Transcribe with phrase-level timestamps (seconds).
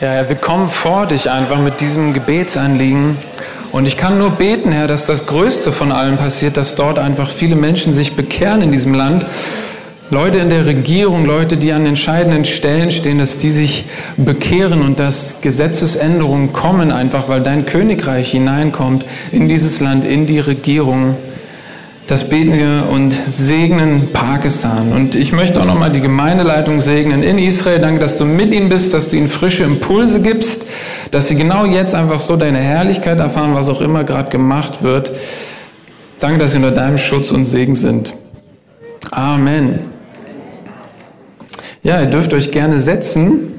[0.00, 3.16] Ja, ja, wir kommen vor dich einfach mit diesem Gebetsanliegen.
[3.72, 7.28] Und ich kann nur beten, Herr, dass das Größte von allem passiert, dass dort einfach
[7.28, 9.26] viele Menschen sich bekehren in diesem Land.
[10.10, 15.00] Leute in der Regierung, Leute, die an entscheidenden Stellen stehen, dass die sich bekehren und
[15.00, 21.16] dass Gesetzesänderungen kommen, einfach weil dein Königreich hineinkommt in dieses Land, in die Regierung.
[22.08, 24.92] Das beten wir und segnen Pakistan.
[24.94, 27.80] Und ich möchte auch nochmal die Gemeindeleitung segnen in Israel.
[27.80, 30.64] Danke, dass du mit ihnen bist, dass du ihnen frische Impulse gibst,
[31.10, 35.12] dass sie genau jetzt einfach so deine Herrlichkeit erfahren, was auch immer gerade gemacht wird.
[36.18, 38.14] Danke, dass sie unter deinem Schutz und Segen sind.
[39.10, 39.78] Amen.
[41.82, 43.57] Ja, ihr dürft euch gerne setzen.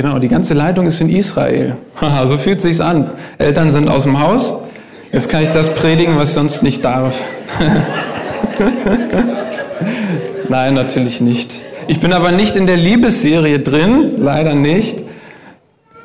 [0.00, 1.76] Genau, die ganze Leitung ist in Israel.
[2.00, 3.10] Haha, so fühlt sich's an.
[3.36, 4.54] Eltern sind aus dem Haus.
[5.12, 7.22] Jetzt kann ich das predigen, was ich sonst nicht darf.
[10.48, 11.60] Nein, natürlich nicht.
[11.86, 15.02] Ich bin aber nicht in der Liebesserie drin, leider nicht.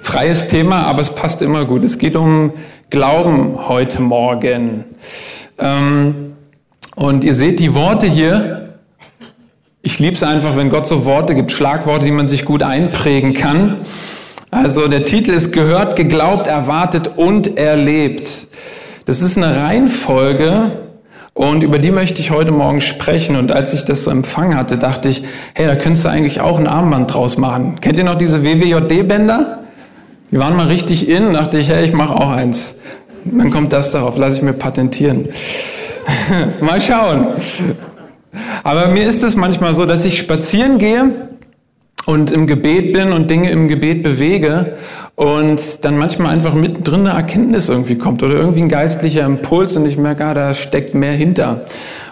[0.02, 1.86] Freies Thema, aber es passt immer gut.
[1.86, 2.52] Es geht um
[2.90, 4.84] Glauben heute Morgen.
[5.58, 6.34] Ähm,
[6.98, 8.65] und ihr seht die Worte hier,
[9.86, 13.34] ich liebe es einfach, wenn Gott so Worte gibt, Schlagworte, die man sich gut einprägen
[13.34, 13.82] kann.
[14.50, 18.48] Also der Titel ist gehört, geglaubt, erwartet und erlebt.
[19.06, 20.72] Das ist eine Reihenfolge
[21.36, 23.36] und über die möchte ich heute Morgen sprechen.
[23.36, 26.58] Und als ich das so empfangen hatte, dachte ich, hey, da könntest du eigentlich auch
[26.58, 27.76] ein Armband draus machen.
[27.80, 29.60] Kennt ihr noch diese WWJD-Bänder?
[30.32, 32.74] Die waren mal richtig in, dachte ich, hey, ich mache auch eins.
[33.24, 35.30] Und dann kommt das darauf, lasse ich mir patentieren.
[36.60, 37.28] mal schauen.
[38.64, 41.30] Aber mir ist es manchmal so, dass ich spazieren gehe
[42.06, 44.78] und im Gebet bin und Dinge im Gebet bewege
[45.16, 49.86] und dann manchmal einfach mittendrin eine Erkenntnis irgendwie kommt oder irgendwie ein geistlicher Impuls und
[49.86, 51.66] ich merke, ah, da steckt mehr hinter.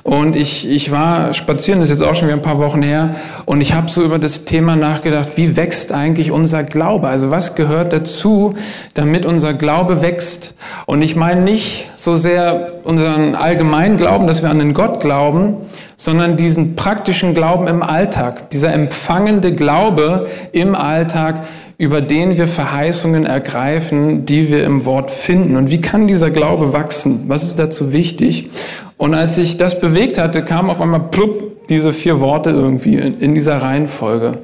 [0.04, 3.16] Und ich, ich war spazieren, das ist jetzt auch schon wieder ein paar Wochen her,
[3.46, 7.08] und ich habe so über das Thema nachgedacht, wie wächst eigentlich unser Glaube?
[7.08, 8.56] Also was gehört dazu,
[8.96, 10.56] damit unser Glaube wächst?
[10.86, 15.56] Und ich meine nicht so sehr unseren allgemeinen Glauben, dass wir an den Gott glauben,
[15.96, 21.46] sondern diesen praktischen Glauben im Alltag, dieser empfangende Glaube im Alltag,
[21.78, 25.56] über den wir Verheißungen ergreifen, die wir im Wort finden.
[25.56, 27.26] Und wie kann dieser Glaube wachsen?
[27.28, 28.50] Was ist dazu wichtig?
[28.98, 33.20] Und als ich das bewegt hatte, kam auf einmal plupp diese vier Worte irgendwie in,
[33.20, 34.40] in dieser Reihenfolge.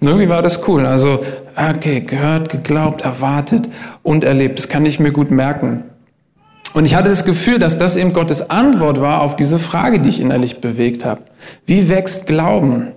[0.00, 0.86] Und irgendwie war das cool.
[0.86, 1.20] Also,
[1.56, 3.68] okay, gehört, geglaubt, erwartet
[4.02, 4.58] und erlebt.
[4.58, 5.84] Das kann ich mir gut merken.
[6.72, 10.08] Und ich hatte das Gefühl, dass das eben Gottes Antwort war auf diese Frage, die
[10.08, 11.22] ich innerlich bewegt habe.
[11.66, 12.92] Wie wächst Glauben?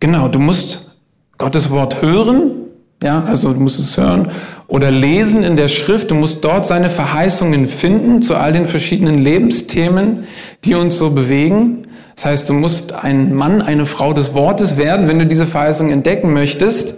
[0.00, 0.90] Genau, du musst
[1.38, 2.63] Gottes Wort hören,
[3.02, 4.28] ja, also du musst es hören
[4.66, 6.10] oder lesen in der Schrift.
[6.10, 10.24] Du musst dort seine Verheißungen finden zu all den verschiedenen Lebensthemen,
[10.64, 11.82] die uns so bewegen.
[12.14, 15.90] Das heißt, du musst ein Mann, eine Frau des Wortes werden, wenn du diese Verheißung
[15.90, 16.94] entdecken möchtest.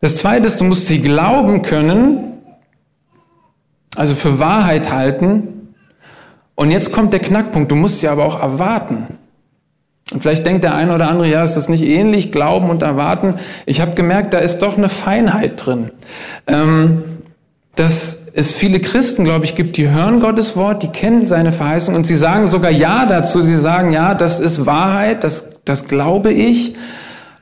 [0.00, 2.38] Das zweite ist, du musst sie glauben können,
[3.96, 5.74] also für Wahrheit halten.
[6.54, 9.18] Und jetzt kommt der Knackpunkt, du musst sie aber auch erwarten.
[10.12, 13.34] Und vielleicht denkt der eine oder andere, ja, ist das nicht ähnlich, Glauben und Erwarten?
[13.66, 15.90] Ich habe gemerkt, da ist doch eine Feinheit drin.
[16.48, 17.02] Ähm,
[17.76, 21.94] dass es viele Christen, glaube ich, gibt, die hören Gottes Wort, die kennen seine Verheißung
[21.94, 23.40] und sie sagen sogar Ja dazu.
[23.40, 26.74] Sie sagen, ja, das ist Wahrheit, das, das glaube ich.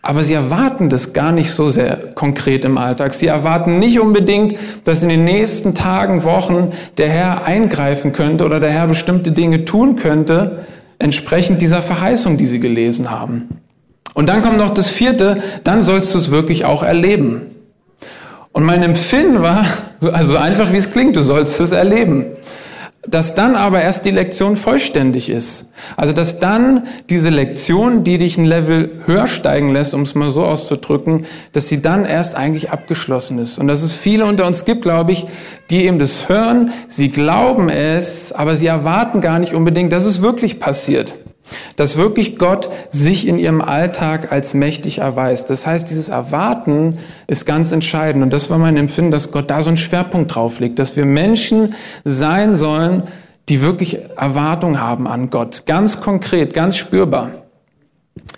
[0.00, 3.14] Aber sie erwarten das gar nicht so sehr konkret im Alltag.
[3.14, 8.60] Sie erwarten nicht unbedingt, dass in den nächsten Tagen, Wochen der Herr eingreifen könnte oder
[8.60, 10.64] der Herr bestimmte Dinge tun könnte,
[10.98, 13.48] entsprechend dieser Verheißung, die sie gelesen haben.
[14.14, 17.42] Und dann kommt noch das vierte, dann sollst du es wirklich auch erleben.
[18.52, 19.64] Und mein Empfinden war,
[20.12, 22.26] also einfach wie es klingt, du sollst es erleben
[23.10, 25.66] dass dann aber erst die Lektion vollständig ist.
[25.96, 30.30] Also dass dann diese Lektion, die dich ein Level höher steigen lässt, um es mal
[30.30, 33.58] so auszudrücken, dass sie dann erst eigentlich abgeschlossen ist.
[33.58, 35.26] Und dass es viele unter uns gibt, glaube ich,
[35.70, 40.22] die eben das hören, sie glauben es, aber sie erwarten gar nicht unbedingt, dass es
[40.22, 41.14] wirklich passiert.
[41.76, 45.50] Dass wirklich Gott sich in ihrem Alltag als mächtig erweist.
[45.50, 48.22] Das heißt, dieses Erwarten ist ganz entscheidend.
[48.22, 51.04] Und das war mein Empfinden, dass Gott da so einen Schwerpunkt drauf legt, dass wir
[51.04, 51.74] Menschen
[52.04, 53.04] sein sollen,
[53.48, 55.64] die wirklich Erwartung haben an Gott.
[55.66, 57.30] Ganz konkret, ganz spürbar,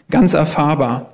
[0.09, 1.11] ganz erfahrbar.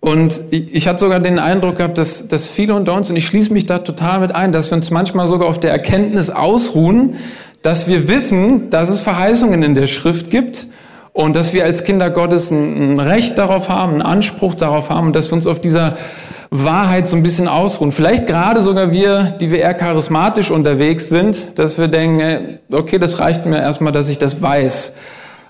[0.00, 3.52] Und ich, hatte sogar den Eindruck gehabt, dass, dass viele unter uns, und ich schließe
[3.52, 7.16] mich da total mit ein, dass wir uns manchmal sogar auf der Erkenntnis ausruhen,
[7.62, 10.68] dass wir wissen, dass es Verheißungen in der Schrift gibt
[11.16, 15.30] und dass wir als Kinder Gottes ein, Recht darauf haben, einen Anspruch darauf haben dass
[15.30, 15.96] wir uns auf dieser
[16.50, 17.90] Wahrheit so ein bisschen ausruhen.
[17.90, 23.18] Vielleicht gerade sogar wir, die wir eher charismatisch unterwegs sind, dass wir denken, okay, das
[23.18, 24.92] reicht mir erstmal, dass ich das weiß.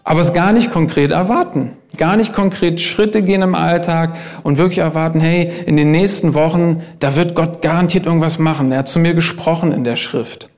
[0.04, 1.72] aber es gar nicht konkret erwarten.
[1.96, 6.82] Gar nicht konkret Schritte gehen im Alltag und wirklich erwarten, hey, in den nächsten Wochen,
[7.00, 8.70] da wird Gott garantiert irgendwas machen.
[8.70, 10.48] Er hat zu mir gesprochen in der Schrift.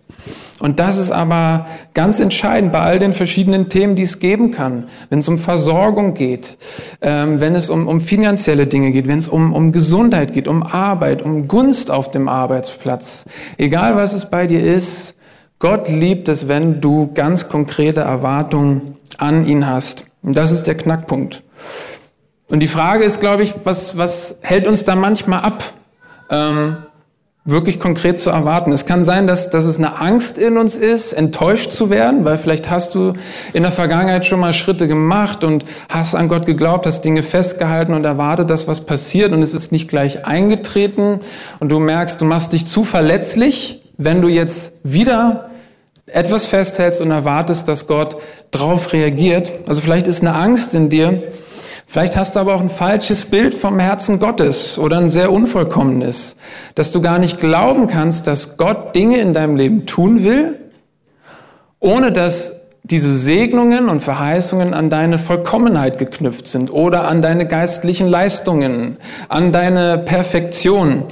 [0.61, 4.89] Und das ist aber ganz entscheidend bei all den verschiedenen Themen, die es geben kann.
[5.09, 6.59] Wenn es um Versorgung geht,
[7.01, 10.65] ähm, wenn es um, um finanzielle Dinge geht, wenn es um, um Gesundheit geht, um
[10.65, 13.25] Arbeit, um Gunst auf dem Arbeitsplatz.
[13.57, 15.15] Egal was es bei dir ist,
[15.61, 20.07] Gott liebt es, wenn du ganz konkrete Erwartungen an ihn hast.
[20.23, 21.43] Und das ist der Knackpunkt.
[22.49, 25.65] Und die Frage ist, glaube ich, was, was hält uns da manchmal ab?
[26.31, 26.79] Ähm,
[27.49, 28.73] wirklich konkret zu erwarten.
[28.73, 32.37] Es kann sein, dass, dass es eine Angst in uns ist, enttäuscht zu werden, weil
[32.37, 33.15] vielleicht hast du
[33.55, 37.95] in der Vergangenheit schon mal Schritte gemacht und hast an Gott geglaubt, hast Dinge festgehalten
[37.95, 41.21] und erwartet, dass was passiert und es ist nicht gleich eingetreten
[41.59, 45.49] und du merkst, du machst dich zu verletzlich, wenn du jetzt wieder
[46.06, 48.19] etwas festhältst und erwartest, dass Gott
[48.50, 49.50] drauf reagiert.
[49.67, 51.23] Also vielleicht ist eine Angst in dir,
[51.90, 56.37] Vielleicht hast du aber auch ein falsches Bild vom Herzen Gottes oder ein sehr unvollkommenes,
[56.75, 60.58] dass du gar nicht glauben kannst, dass Gott Dinge in deinem Leben tun will,
[61.81, 62.52] ohne dass
[62.82, 68.99] diese Segnungen und Verheißungen an deine Vollkommenheit geknüpft sind oder an deine geistlichen Leistungen,
[69.31, 71.05] an deine Perfektion,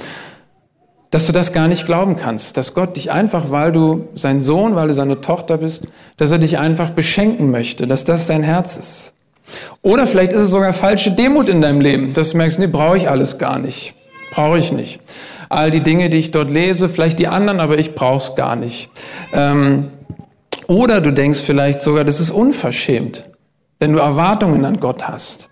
[1.09, 4.75] dass du das gar nicht glauben kannst, dass Gott dich einfach, weil du sein Sohn,
[4.75, 5.87] weil du seine Tochter bist,
[6.17, 9.13] dass er dich einfach beschenken möchte, dass das sein Herz ist.
[9.81, 12.97] Oder vielleicht ist es sogar falsche Demut in deinem Leben, dass du merkst, nee, brauche
[12.97, 13.93] ich alles gar nicht.
[14.31, 14.99] Brauche ich nicht.
[15.49, 18.55] All die Dinge, die ich dort lese, vielleicht die anderen, aber ich brauche es gar
[18.55, 18.89] nicht.
[19.31, 19.89] Ähm,
[20.67, 23.23] oder du denkst vielleicht sogar, das ist unverschämt,
[23.79, 25.49] wenn du Erwartungen an Gott hast.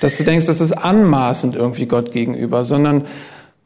[0.00, 3.04] Dass du denkst, das ist anmaßend irgendwie Gott gegenüber, sondern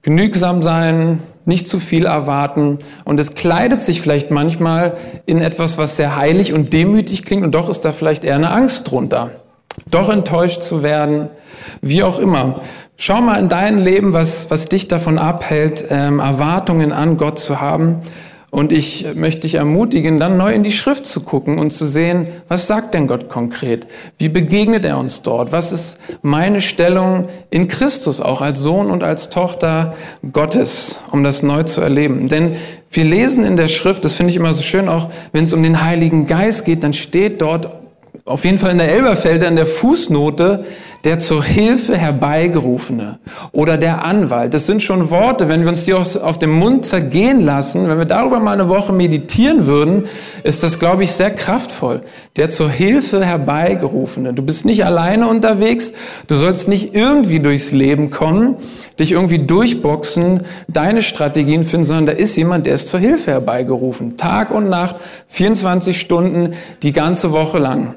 [0.02, 2.78] genügsam sein, nicht zu viel erwarten.
[3.04, 7.54] Und es kleidet sich vielleicht manchmal in etwas, was sehr heilig und demütig klingt, und
[7.54, 9.41] doch ist da vielleicht eher eine Angst drunter
[9.92, 11.30] doch enttäuscht zu werden,
[11.80, 12.62] wie auch immer.
[12.96, 17.60] Schau mal in dein Leben, was, was dich davon abhält, ähm, Erwartungen an Gott zu
[17.60, 18.02] haben.
[18.50, 22.26] Und ich möchte dich ermutigen, dann neu in die Schrift zu gucken und zu sehen,
[22.48, 23.86] was sagt denn Gott konkret?
[24.18, 25.52] Wie begegnet er uns dort?
[25.52, 29.94] Was ist meine Stellung in Christus, auch als Sohn und als Tochter
[30.32, 32.28] Gottes, um das neu zu erleben?
[32.28, 32.56] Denn
[32.90, 35.62] wir lesen in der Schrift, das finde ich immer so schön, auch wenn es um
[35.62, 37.81] den Heiligen Geist geht, dann steht dort
[38.24, 40.64] auf jeden Fall in der Elberfelder in der Fußnote
[41.04, 43.18] der zur Hilfe herbeigerufene
[43.50, 44.54] oder der Anwalt.
[44.54, 48.04] Das sind schon Worte, wenn wir uns die auf dem Mund zergehen lassen, wenn wir
[48.04, 50.04] darüber mal eine Woche meditieren würden,
[50.44, 52.02] ist das, glaube ich, sehr kraftvoll.
[52.36, 54.32] Der zur Hilfe herbeigerufene.
[54.32, 55.92] Du bist nicht alleine unterwegs,
[56.28, 58.56] du sollst nicht irgendwie durchs Leben kommen,
[58.98, 64.16] dich irgendwie durchboxen, deine Strategien finden, sondern da ist jemand, der ist zur Hilfe herbeigerufen.
[64.16, 64.96] Tag und Nacht,
[65.28, 67.94] 24 Stunden, die ganze Woche lang.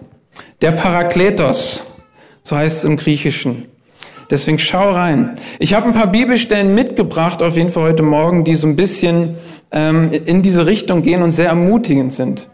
[0.62, 1.84] Der Parakletos,
[2.45, 3.65] so heißt es im Griechischen.
[4.30, 5.36] Deswegen schau rein.
[5.59, 9.36] Ich habe ein paar Bibelstellen mitgebracht, auf jeden Fall heute Morgen, die so ein bisschen
[9.71, 12.50] ähm, in diese Richtung gehen und sehr ermutigend sind.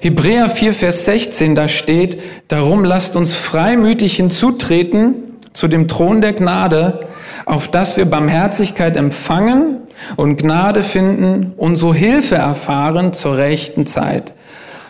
[0.00, 5.14] Hebräer 4, Vers 16, da steht, darum lasst uns freimütig hinzutreten
[5.52, 7.06] zu dem Thron der Gnade,
[7.46, 9.78] auf dass wir Barmherzigkeit empfangen
[10.16, 14.32] und Gnade finden und so Hilfe erfahren zur rechten Zeit.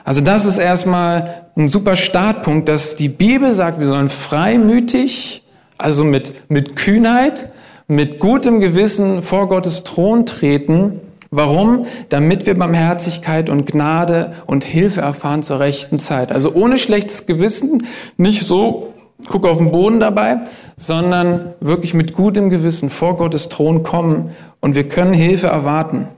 [0.04, 5.42] Also das ist erstmal ein super Startpunkt, dass die Bibel sagt, wir sollen freimütig,
[5.78, 7.50] also mit, mit Kühnheit,
[7.87, 11.00] mit gutem Gewissen vor Gottes Thron treten.
[11.30, 11.87] Warum?
[12.08, 16.32] Damit wir Barmherzigkeit und Gnade und Hilfe erfahren zur rechten Zeit.
[16.32, 18.94] Also ohne schlechtes Gewissen, nicht so,
[19.28, 20.40] guck auf den Boden dabei,
[20.76, 24.30] sondern wirklich mit gutem Gewissen vor Gottes Thron kommen
[24.61, 26.08] und wir können Hilfe erwarten.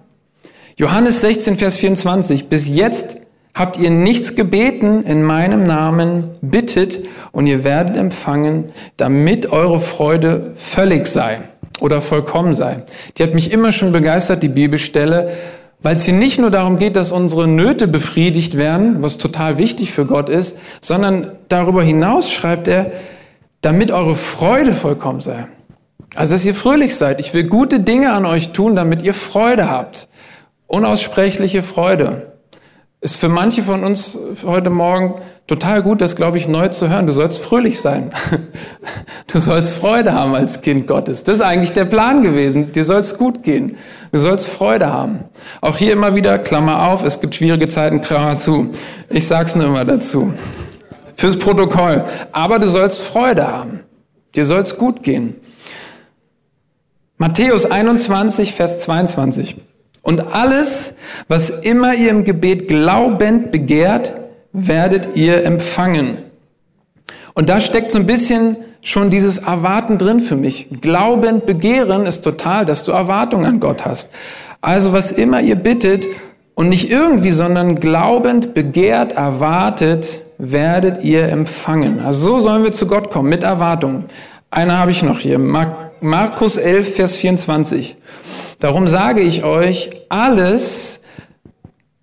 [0.79, 2.49] Johannes 16, Vers 24.
[2.49, 3.17] Bis jetzt
[3.57, 7.01] Habt ihr nichts gebeten in meinem Namen, bittet
[7.33, 8.67] und ihr werdet empfangen,
[8.99, 11.39] damit eure Freude völlig sei
[11.81, 12.83] oder vollkommen sei.
[13.17, 15.31] Die hat mich immer schon begeistert, die Bibelstelle,
[15.81, 19.91] weil es hier nicht nur darum geht, dass unsere Nöte befriedigt werden, was total wichtig
[19.91, 22.93] für Gott ist, sondern darüber hinaus schreibt er,
[23.63, 25.47] damit eure Freude vollkommen sei.
[26.15, 27.21] Also, dass ihr fröhlich seid.
[27.21, 30.09] Ich will gute Dinge an euch tun, damit ihr Freude habt.
[30.67, 32.36] Unaussprechliche Freude
[33.01, 37.07] ist für manche von uns heute Morgen total gut, das, glaube ich, neu zu hören.
[37.07, 38.11] Du sollst fröhlich sein.
[39.29, 41.25] Du sollst Freude haben als Kind Gottes.
[41.25, 42.73] Das ist eigentlich der Plan gewesen.
[42.73, 43.77] Dir soll es gut gehen.
[44.13, 45.25] Du sollst Freude haben.
[45.61, 48.71] Auch hier immer wieder, Klammer auf, es gibt schwierige Zeiten, Klammer zu.
[49.11, 50.33] Ich sag's nur immer dazu.
[51.17, 52.05] Fürs Protokoll.
[52.33, 53.81] Aber du sollst Freude haben.
[54.37, 55.35] Dir soll es gut gehen.
[57.19, 59.57] Matthäus 21, Vers 22.
[60.07, 60.95] Und alles,
[61.27, 64.15] was immer ihr im Gebet glaubend begehrt,
[64.53, 66.19] werdet ihr empfangen.
[67.35, 70.69] Und da steckt so ein bisschen schon dieses Erwarten drin für mich.
[70.81, 74.13] Glaubend begehren ist total, dass du Erwartungen an Gott hast.
[74.61, 76.07] Also was immer ihr bittet
[76.55, 81.99] und nicht irgendwie, sondern glaubend begehrt, erwartet, werdet ihr empfangen.
[81.99, 84.05] Also so sollen wir zu Gott kommen, mit Erwartungen.
[84.53, 87.97] Eine habe ich noch hier, Markus 11, Vers 24.
[88.59, 91.01] Darum sage ich euch, alles,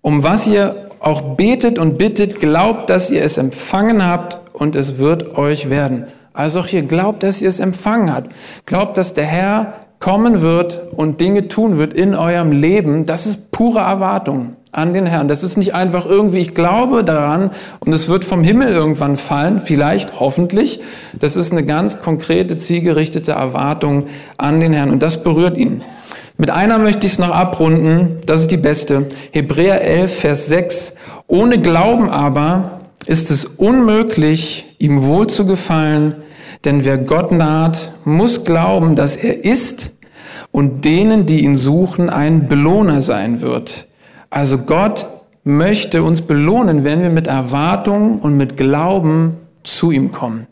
[0.02, 4.98] um was ihr auch betet und bittet, glaubt, dass ihr es empfangen habt und es
[4.98, 6.06] wird euch werden.
[6.32, 8.30] Also auch hier glaubt, dass ihr es empfangen habt.
[8.66, 13.06] Glaubt, dass der Herr kommen wird und Dinge tun wird in eurem Leben.
[13.06, 15.28] Das ist pure Erwartung an den Herrn.
[15.28, 19.62] Das ist nicht einfach irgendwie, ich glaube daran und es wird vom Himmel irgendwann fallen,
[19.64, 20.80] vielleicht, hoffentlich.
[21.18, 24.06] Das ist eine ganz konkrete, zielgerichtete Erwartung
[24.36, 25.82] an den Herrn und das berührt ihn.
[26.36, 29.06] Mit einer möchte ich es noch abrunden, das ist die beste.
[29.30, 30.94] Hebräer 11, Vers 6.
[31.28, 36.16] Ohne Glauben aber ist es unmöglich, ihm wohl zu gefallen,
[36.64, 39.92] denn wer Gott naht, muss glauben, dass er ist
[40.50, 43.86] und denen, die ihn suchen, ein Belohner sein wird.
[44.28, 45.08] Also Gott
[45.44, 50.48] möchte uns belohnen, wenn wir mit Erwartung und mit Glauben zu ihm kommen.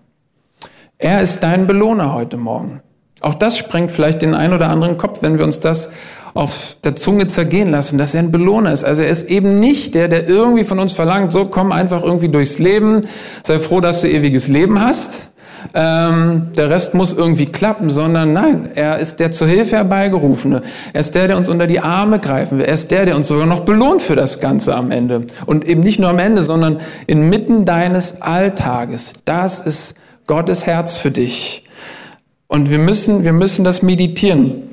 [0.99, 2.83] Er ist dein Belohner heute Morgen.
[3.23, 5.91] Auch das sprengt vielleicht den einen oder anderen Kopf, wenn wir uns das
[6.35, 8.85] auf der Zunge zergehen lassen, dass er ein Belohner ist.
[8.85, 12.29] Also er ist eben nicht der, der irgendwie von uns verlangt, so komm einfach irgendwie
[12.29, 13.03] durchs Leben,
[13.43, 15.29] sei froh, dass du ewiges Leben hast.
[15.75, 20.63] Ähm, der Rest muss irgendwie klappen, sondern nein, er ist der zur Hilfe herbeigerufene.
[20.93, 22.65] Er ist der, der uns unter die Arme greifen will.
[22.65, 25.27] Er ist der, der uns sogar noch belohnt für das Ganze am Ende.
[25.47, 29.13] Und eben nicht nur am Ende, sondern inmitten deines Alltages.
[29.25, 29.95] Das ist
[30.27, 31.65] Gottes Herz für dich.
[32.53, 34.69] Und wir müssen, wir müssen das meditieren.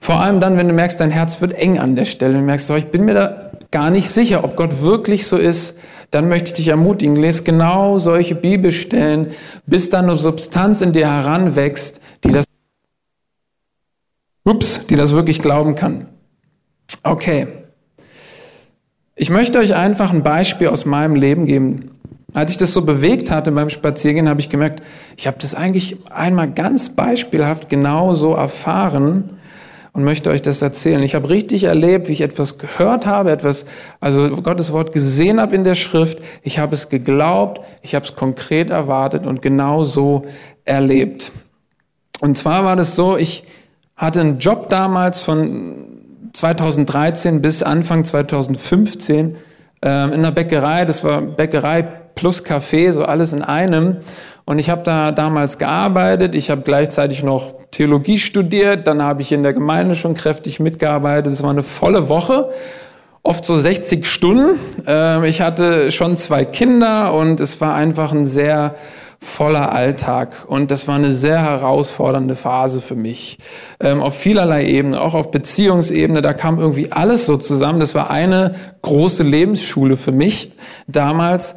[0.00, 2.32] Vor allem dann, wenn du merkst, dein Herz wird eng an der Stelle.
[2.32, 5.76] Du merkst, ich bin mir da gar nicht sicher, ob Gott wirklich so ist.
[6.10, 9.32] Dann möchte ich dich ermutigen, lese genau solche Bibelstellen,
[9.66, 12.46] bis dann eine Substanz in dir heranwächst, die das,
[14.44, 16.06] ups, die das wirklich glauben kann.
[17.02, 17.46] Okay.
[19.16, 21.90] Ich möchte euch einfach ein Beispiel aus meinem Leben geben.
[22.34, 24.82] Als ich das so bewegt hatte beim Spaziergehen, habe ich gemerkt,
[25.16, 29.38] ich habe das eigentlich einmal ganz beispielhaft genau so erfahren
[29.94, 31.02] und möchte euch das erzählen.
[31.02, 33.64] Ich habe richtig erlebt, wie ich etwas gehört habe, etwas,
[33.98, 36.18] also Gottes Wort gesehen habe in der Schrift.
[36.42, 40.26] Ich habe es geglaubt, ich habe es konkret erwartet und genau so
[40.66, 41.32] erlebt.
[42.20, 43.44] Und zwar war das so, ich
[43.96, 45.98] hatte einen Job damals von
[46.34, 49.36] 2013 bis Anfang 2015
[49.82, 50.84] äh, in der Bäckerei.
[50.84, 53.98] Das war Bäckerei plus Café, so alles in einem.
[54.44, 59.30] Und ich habe da damals gearbeitet, ich habe gleichzeitig noch Theologie studiert, dann habe ich
[59.30, 61.32] in der Gemeinde schon kräftig mitgearbeitet.
[61.32, 62.50] Es war eine volle Woche,
[63.22, 64.58] oft so 60 Stunden.
[64.84, 68.74] Ähm, ich hatte schon zwei Kinder und es war einfach ein sehr
[69.20, 70.46] voller Alltag.
[70.48, 73.38] Und das war eine sehr herausfordernde Phase für mich.
[73.78, 77.78] Ähm, auf vielerlei Ebene, auch auf Beziehungsebene, da kam irgendwie alles so zusammen.
[77.78, 80.52] Das war eine große Lebensschule für mich
[80.88, 81.54] damals.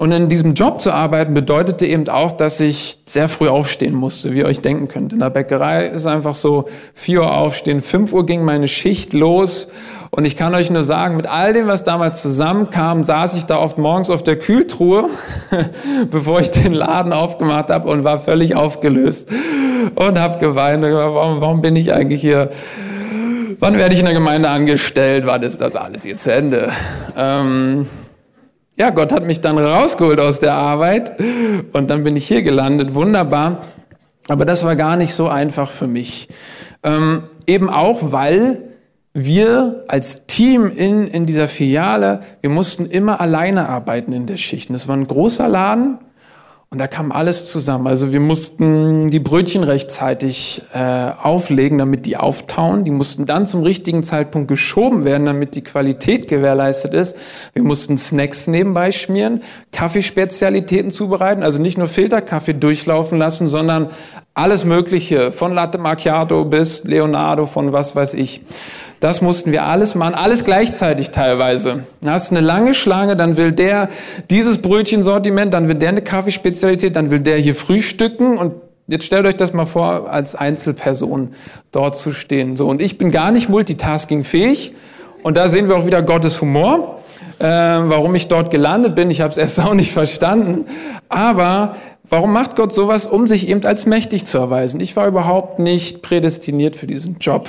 [0.00, 4.32] Und in diesem Job zu arbeiten bedeutete eben auch, dass ich sehr früh aufstehen musste,
[4.32, 5.12] wie ihr euch denken könnt.
[5.12, 9.68] In der Bäckerei ist einfach so vier Uhr aufstehen, fünf Uhr ging meine Schicht los.
[10.08, 13.58] Und ich kann euch nur sagen, mit all dem, was damals zusammenkam, saß ich da
[13.58, 15.10] oft morgens auf der Kühltruhe,
[16.10, 19.28] bevor ich den Laden aufgemacht habe und war völlig aufgelöst
[19.96, 20.82] und habe geweint.
[20.82, 22.48] Warum, warum bin ich eigentlich hier?
[23.58, 25.26] Wann werde ich in der Gemeinde angestellt?
[25.26, 26.72] Wann ist das alles hier zu Ende?
[27.14, 27.86] Ähm,
[28.80, 31.12] ja, Gott hat mich dann rausgeholt aus der Arbeit
[31.74, 32.94] und dann bin ich hier gelandet.
[32.94, 33.66] Wunderbar.
[34.28, 36.28] Aber das war gar nicht so einfach für mich.
[36.82, 38.70] Ähm, eben auch, weil
[39.12, 44.70] wir als Team in, in dieser Filiale, wir mussten immer alleine arbeiten in der Schicht.
[44.70, 45.98] Und es war ein großer Laden
[46.72, 47.88] und da kam alles zusammen.
[47.88, 50.78] Also wir mussten die Brötchen rechtzeitig äh,
[51.20, 52.84] auflegen, damit die auftauen.
[52.84, 57.16] Die mussten dann zum richtigen Zeitpunkt geschoben werden, damit die Qualität gewährleistet ist.
[57.54, 63.90] Wir mussten Snacks nebenbei schmieren, Kaffeespezialitäten zubereiten, also nicht nur Filterkaffee durchlaufen lassen, sondern
[64.34, 68.42] alles Mögliche, von Latte Macchiato bis Leonardo, von was weiß ich.
[69.00, 71.84] Das mussten wir alles machen, alles gleichzeitig teilweise.
[72.02, 73.88] Da hast eine lange Schlange, dann will der
[74.28, 78.54] dieses Brötchensortiment, dann will der eine Kaffeespezialität, dann will der hier frühstücken und
[78.90, 81.34] Jetzt stellt euch das mal vor, als Einzelperson
[81.70, 82.56] dort zu stehen.
[82.56, 84.74] So und ich bin gar nicht multitaskingfähig
[85.22, 86.98] und da sehen wir auch wieder Gottes Humor,
[87.38, 89.08] äh, warum ich dort gelandet bin.
[89.12, 90.66] Ich habe es erst auch nicht verstanden,
[91.08, 91.76] aber
[92.10, 94.80] Warum macht Gott sowas, um sich eben als mächtig zu erweisen?
[94.80, 97.48] Ich war überhaupt nicht prädestiniert für diesen Job,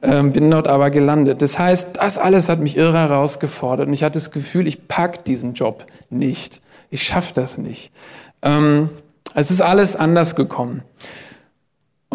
[0.00, 1.42] ähm, bin dort aber gelandet.
[1.42, 5.24] Das heißt, das alles hat mich irre herausgefordert und ich hatte das Gefühl, ich pack
[5.24, 6.60] diesen Job nicht.
[6.88, 7.90] Ich schaffe das nicht.
[8.42, 8.90] Ähm,
[9.34, 10.82] Es ist alles anders gekommen.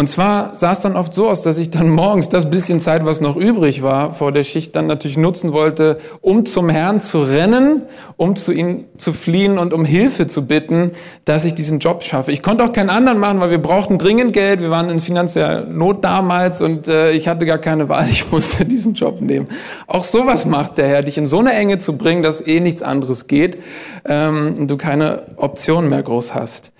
[0.01, 3.05] Und zwar sah es dann oft so aus, dass ich dann morgens das bisschen Zeit,
[3.05, 7.21] was noch übrig war vor der Schicht, dann natürlich nutzen wollte, um zum Herrn zu
[7.21, 7.83] rennen,
[8.17, 10.93] um zu ihm zu fliehen und um Hilfe zu bitten,
[11.25, 12.31] dass ich diesen Job schaffe.
[12.31, 14.59] Ich konnte auch keinen anderen machen, weil wir brauchten dringend Geld.
[14.59, 18.07] Wir waren in finanzieller Not damals und äh, ich hatte gar keine Wahl.
[18.09, 19.49] Ich musste diesen Job nehmen.
[19.85, 22.81] Auch sowas macht der Herr, dich in so eine Enge zu bringen, dass eh nichts
[22.81, 23.59] anderes geht
[24.05, 26.71] ähm, und du keine Option mehr groß hast.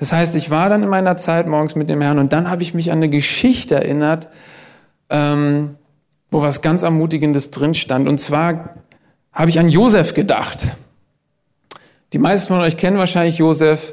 [0.00, 2.62] Das heißt, ich war dann in meiner Zeit morgens mit dem Herrn und dann habe
[2.62, 4.28] ich mich an eine Geschichte erinnert,
[5.10, 5.76] ähm,
[6.30, 8.08] wo was ganz Ermutigendes drin stand.
[8.08, 8.76] Und zwar
[9.30, 10.68] habe ich an Josef gedacht.
[12.14, 13.92] Die meisten von euch kennen wahrscheinlich Josef,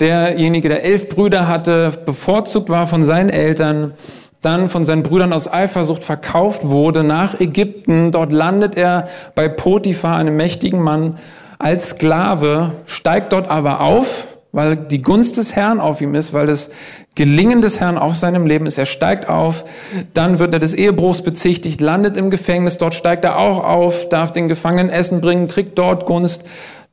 [0.00, 3.92] derjenige, der elf Brüder hatte, bevorzugt war von seinen Eltern,
[4.40, 8.10] dann von seinen Brüdern aus Eifersucht verkauft wurde nach Ägypten.
[8.10, 11.18] Dort landet er bei Potiphar, einem mächtigen Mann,
[11.58, 16.46] als Sklave, steigt dort aber auf weil die Gunst des Herrn auf ihm ist, weil
[16.46, 16.70] das
[17.14, 18.78] Gelingen des Herrn auf seinem Leben ist.
[18.78, 19.64] Er steigt auf,
[20.12, 24.30] dann wird er des Ehebruchs bezichtigt, landet im Gefängnis, dort steigt er auch auf, darf
[24.30, 26.44] den Gefangenen Essen bringen, kriegt dort Gunst.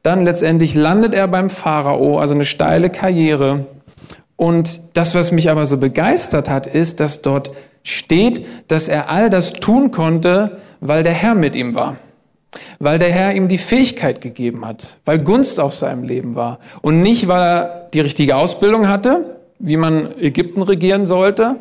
[0.01, 3.65] Dann letztendlich landet er beim Pharao, also eine steile Karriere.
[4.37, 7.51] Und das, was mich aber so begeistert hat, ist, dass dort
[7.83, 11.97] steht, dass er all das tun konnte, weil der Herr mit ihm war
[12.79, 17.01] weil der Herr ihm die Fähigkeit gegeben hat, weil Gunst auf seinem Leben war und
[17.01, 21.55] nicht, weil er die richtige Ausbildung hatte, wie man Ägypten regieren sollte,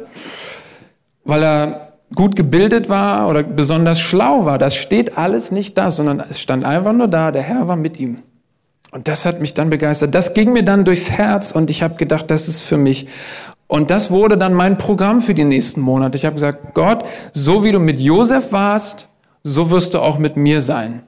[1.24, 4.58] weil er gut gebildet war oder besonders schlau war.
[4.58, 8.00] Das steht alles nicht da, sondern es stand einfach nur da, der Herr war mit
[8.00, 8.16] ihm.
[8.90, 10.14] Und das hat mich dann begeistert.
[10.14, 13.06] Das ging mir dann durchs Herz und ich habe gedacht, das ist für mich.
[13.66, 16.16] Und das wurde dann mein Programm für die nächsten Monate.
[16.16, 17.04] Ich habe gesagt, Gott,
[17.34, 19.08] so wie du mit Josef warst,
[19.42, 21.02] so wirst du auch mit mir sein.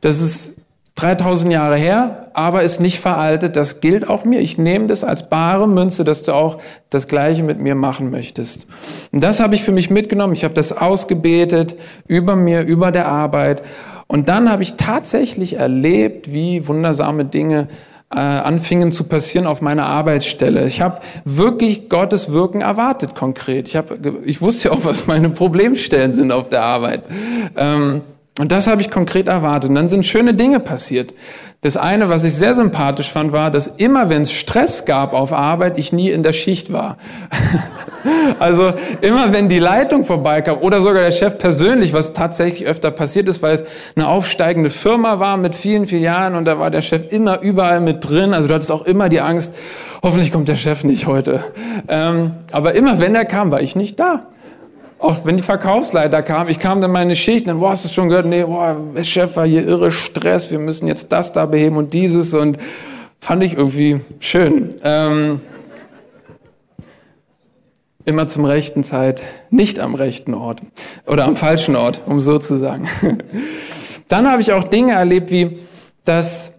[0.00, 0.54] Das ist
[0.98, 3.54] 3000 Jahre her, aber ist nicht veraltet.
[3.54, 4.40] Das gilt auch mir.
[4.40, 6.58] Ich nehme das als bare Münze, dass du auch
[6.90, 8.66] das Gleiche mit mir machen möchtest.
[9.12, 10.32] Und das habe ich für mich mitgenommen.
[10.32, 11.76] Ich habe das ausgebetet
[12.08, 13.62] über mir, über der Arbeit.
[14.08, 17.68] Und dann habe ich tatsächlich erlebt, wie wundersame Dinge
[18.10, 20.66] äh, anfingen zu passieren auf meiner Arbeitsstelle.
[20.66, 23.68] Ich habe wirklich Gottes Wirken erwartet konkret.
[23.68, 23.92] Ich, hab,
[24.24, 27.04] ich wusste ja auch, was meine Problemstellen sind auf der Arbeit.
[27.56, 28.02] Ähm,
[28.38, 29.70] und das habe ich konkret erwartet.
[29.70, 31.12] Und dann sind schöne Dinge passiert.
[31.60, 35.32] Das eine, was ich sehr sympathisch fand, war, dass immer, wenn es Stress gab auf
[35.32, 36.98] Arbeit, ich nie in der Schicht war.
[38.38, 43.26] also immer, wenn die Leitung vorbeikam oder sogar der Chef persönlich, was tatsächlich öfter passiert
[43.26, 43.64] ist, weil es
[43.96, 48.08] eine aufsteigende Firma war mit vielen Filialen und da war der Chef immer überall mit
[48.08, 48.34] drin.
[48.34, 49.52] Also du hattest auch immer die Angst,
[50.00, 51.42] hoffentlich kommt der Chef nicht heute.
[51.88, 54.26] Ähm, aber immer, wenn er kam, war ich nicht da.
[54.98, 58.08] Auch wenn die Verkaufsleiter kamen, ich kam dann meine Schicht, dann, boah, hast du schon
[58.08, 58.26] gehört?
[58.26, 62.34] Nee, boah, Chef war hier irre Stress, wir müssen jetzt das da beheben und dieses
[62.34, 62.58] und
[63.20, 64.74] fand ich irgendwie schön.
[64.82, 65.40] Ähm,
[68.04, 70.62] immer zum rechten Zeit, nicht am rechten Ort
[71.06, 72.88] oder am falschen Ort, um so zu sagen.
[74.08, 75.58] Dann habe ich auch Dinge erlebt, wie
[76.04, 76.52] dass,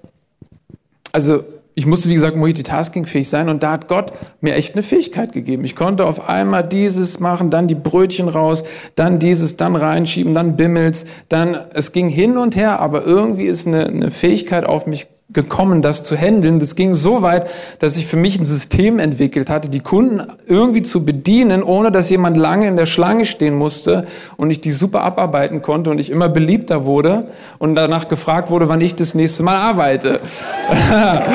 [1.12, 1.43] also
[1.80, 4.12] ich musste, wie gesagt, multitaskingfähig sein und da hat Gott
[4.42, 5.63] mir echt eine Fähigkeit gegeben.
[5.63, 8.65] Ich konnte auf einmal dieses machen, dann die Brötchen raus,
[8.96, 13.65] dann dieses, dann reinschieben, dann Bimmels, dann, es ging hin und her, aber irgendwie ist
[13.65, 16.60] eine, eine Fähigkeit auf mich gekommen, das zu handeln.
[16.60, 17.48] Das ging so weit,
[17.80, 22.10] dass ich für mich ein System entwickelt hatte, die Kunden irgendwie zu bedienen, ohne dass
[22.10, 26.10] jemand lange in der Schlange stehen musste und ich die super abarbeiten konnte und ich
[26.10, 27.28] immer beliebter wurde
[27.60, 30.22] und danach gefragt wurde, wann ich das nächste Mal arbeite.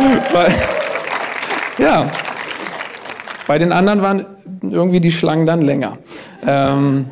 [1.79, 2.07] ja.
[3.47, 4.27] Bei den anderen waren
[4.63, 5.99] irgendwie die Schlangen dann länger.
[6.47, 7.07] Ähm,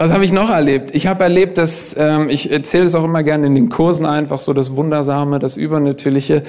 [0.00, 0.94] was habe ich noch erlebt?
[0.94, 4.38] Ich habe erlebt, dass ähm, ich erzähle es auch immer gerne in den Kursen einfach
[4.38, 6.42] so das Wundersame, das Übernatürliche.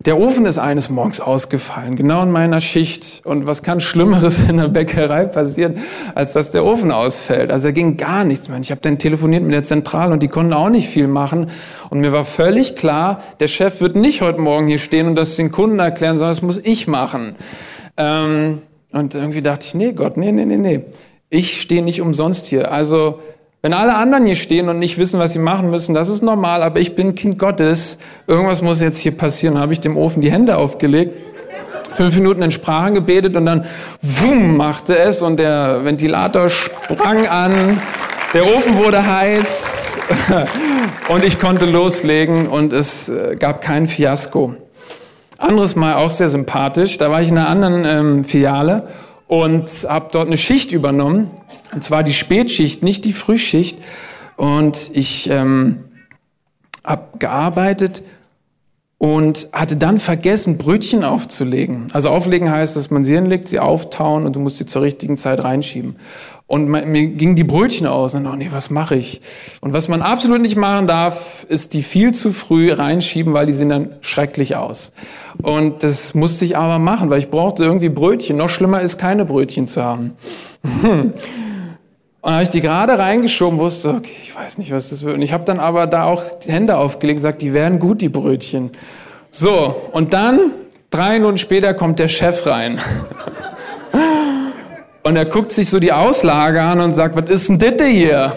[0.00, 3.22] Der Ofen ist eines Morgens ausgefallen, genau in meiner Schicht.
[3.24, 5.78] Und was kann Schlimmeres in der Bäckerei passieren,
[6.14, 7.50] als dass der Ofen ausfällt?
[7.50, 8.60] Also da ging gar nichts mehr.
[8.60, 11.48] Ich habe dann telefoniert mit der Zentrale und die konnten auch nicht viel machen.
[11.88, 15.36] Und mir war völlig klar, der Chef wird nicht heute Morgen hier stehen und das
[15.36, 17.34] den Kunden erklären, sondern das muss ich machen.
[17.96, 18.58] Ähm,
[18.92, 20.84] und irgendwie dachte ich, nee, Gott, nee, nee, nee, nee
[21.30, 22.72] ich stehe nicht umsonst hier.
[22.72, 23.20] Also,
[23.62, 26.62] wenn alle anderen hier stehen und nicht wissen, was sie machen müssen, das ist normal,
[26.62, 27.98] aber ich bin Kind Gottes.
[28.26, 29.58] Irgendwas muss jetzt hier passieren.
[29.58, 31.14] Habe ich dem Ofen die Hände aufgelegt,
[31.94, 33.66] fünf Minuten in Sprachen gebetet und dann
[34.02, 37.80] wumm machte es und der Ventilator sprang an,
[38.34, 39.98] der Ofen wurde heiß
[41.08, 44.54] und ich konnte loslegen und es äh, gab kein Fiasko.
[45.38, 48.88] Anderes Mal auch sehr sympathisch, da war ich in einer anderen ähm, Filiale
[49.30, 51.30] und habe dort eine Schicht übernommen,
[51.72, 53.78] und zwar die Spätschicht, nicht die Frühschicht.
[54.36, 55.84] Und ich ähm,
[56.82, 58.02] habe gearbeitet
[58.98, 61.92] und hatte dann vergessen, Brötchen aufzulegen.
[61.92, 65.16] Also auflegen heißt, dass man sie hinlegt, sie auftauen und du musst sie zur richtigen
[65.16, 65.94] Zeit reinschieben.
[66.50, 69.20] Und mir gingen die Brötchen aus und oh nee, was mache ich?
[69.60, 73.52] Und was man absolut nicht machen darf, ist die viel zu früh reinschieben, weil die
[73.52, 74.90] sehen dann schrecklich aus.
[75.40, 78.36] Und das musste ich aber machen, weil ich brauchte irgendwie Brötchen.
[78.36, 80.16] Noch schlimmer ist, keine Brötchen zu haben.
[82.22, 85.14] Und habe ich die gerade reingeschoben, wusste, okay, ich weiß nicht, was das wird.
[85.14, 88.00] Und ich habe dann aber da auch die Hände aufgelegt und gesagt, die werden gut,
[88.00, 88.72] die Brötchen.
[89.30, 90.50] So, und dann,
[90.90, 92.80] drei Minuten später, kommt der Chef rein.
[95.10, 98.32] Und er guckt sich so die Auslage an und sagt, was ist denn das hier?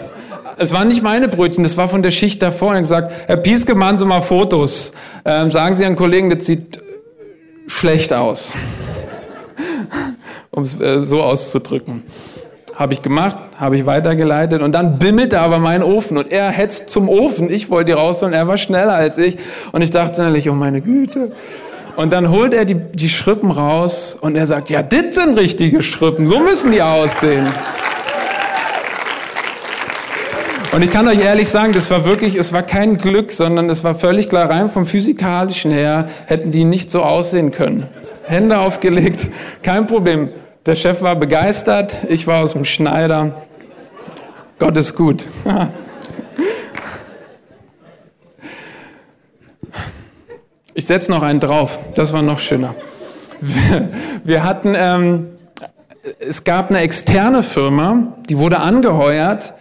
[0.56, 2.70] Es waren nicht meine Brötchen, das war von der Schicht davor.
[2.70, 4.92] Und er hat gesagt, Herr Pieske, machen Sie mal Fotos.
[5.24, 6.80] Ähm, sagen Sie Ihren Kollegen, das sieht
[7.68, 8.54] schlecht aus.
[10.50, 12.02] um es äh, so auszudrücken.
[12.74, 16.90] Habe ich gemacht, habe ich weitergeleitet und dann bimmelte aber mein Ofen und er hetzt
[16.90, 17.52] zum Ofen.
[17.52, 19.38] Ich wollte die rausholen, er war schneller als ich
[19.70, 21.30] und ich dachte innerlich, oh meine Güte.
[21.96, 25.82] Und dann holt er die, die Schrippen raus und er sagt, ja, das sind richtige
[25.82, 27.46] Schrippen, so müssen die aussehen.
[30.72, 33.84] Und ich kann euch ehrlich sagen, das war wirklich, es war kein Glück, sondern es
[33.84, 37.86] war völlig klar, rein vom physikalischen her hätten die nicht so aussehen können.
[38.24, 39.30] Hände aufgelegt,
[39.62, 40.30] kein Problem.
[40.66, 43.42] Der Chef war begeistert, ich war aus dem Schneider.
[44.58, 45.28] Gott ist gut.
[50.76, 52.74] Ich setze noch einen drauf, das war noch schöner.
[54.24, 55.28] Wir, hatten, ähm,
[56.18, 59.54] es gab eine externe Firma, die wurde angeheuert,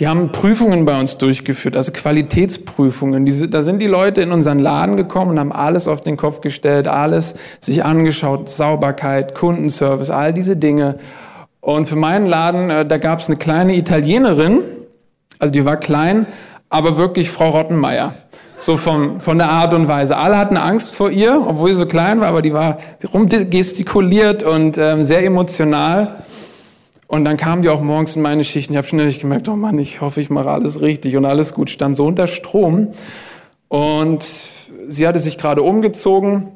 [0.00, 3.24] die haben Prüfungen bei uns durchgeführt, also Qualitätsprüfungen.
[3.24, 6.40] Die, da sind die Leute in unseren Laden gekommen und haben alles auf den Kopf
[6.40, 10.98] gestellt, alles sich angeschaut, Sauberkeit, Kundenservice, all diese Dinge.
[11.60, 14.62] Und für meinen Laden, äh, da gab es eine kleine Italienerin,
[15.38, 16.26] also die war klein,
[16.68, 18.14] aber wirklich Frau Rottenmeier.
[18.62, 20.16] So vom, von der Art und Weise.
[20.16, 22.78] Alle hatten Angst vor ihr, obwohl sie so klein war, aber die war
[23.12, 26.22] rumgestikuliert und ähm, sehr emotional.
[27.08, 28.74] Und dann kamen die auch morgens in meine Schichten.
[28.74, 31.70] Ich habe schnell gemerkt, oh Mann, ich hoffe, ich mache alles richtig und alles gut.
[31.70, 32.92] Stand so unter Strom.
[33.66, 34.24] Und
[34.86, 36.52] sie hatte sich gerade umgezogen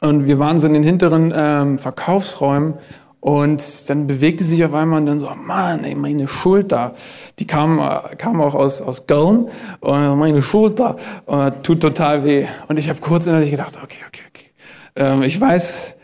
[0.00, 2.74] und wir waren so in den hinteren ähm, Verkaufsräumen
[3.20, 6.94] und dann bewegte sich auf einmal und dann so, Mann, ey, meine Schulter.
[7.38, 9.48] Die kam, äh, kam auch aus, aus Köln.
[9.80, 12.46] Und meine Schulter äh, tut total weh.
[12.68, 14.46] Und ich habe kurz innerlich gedacht, okay, okay, okay.
[14.94, 15.96] Ähm, ich weiß,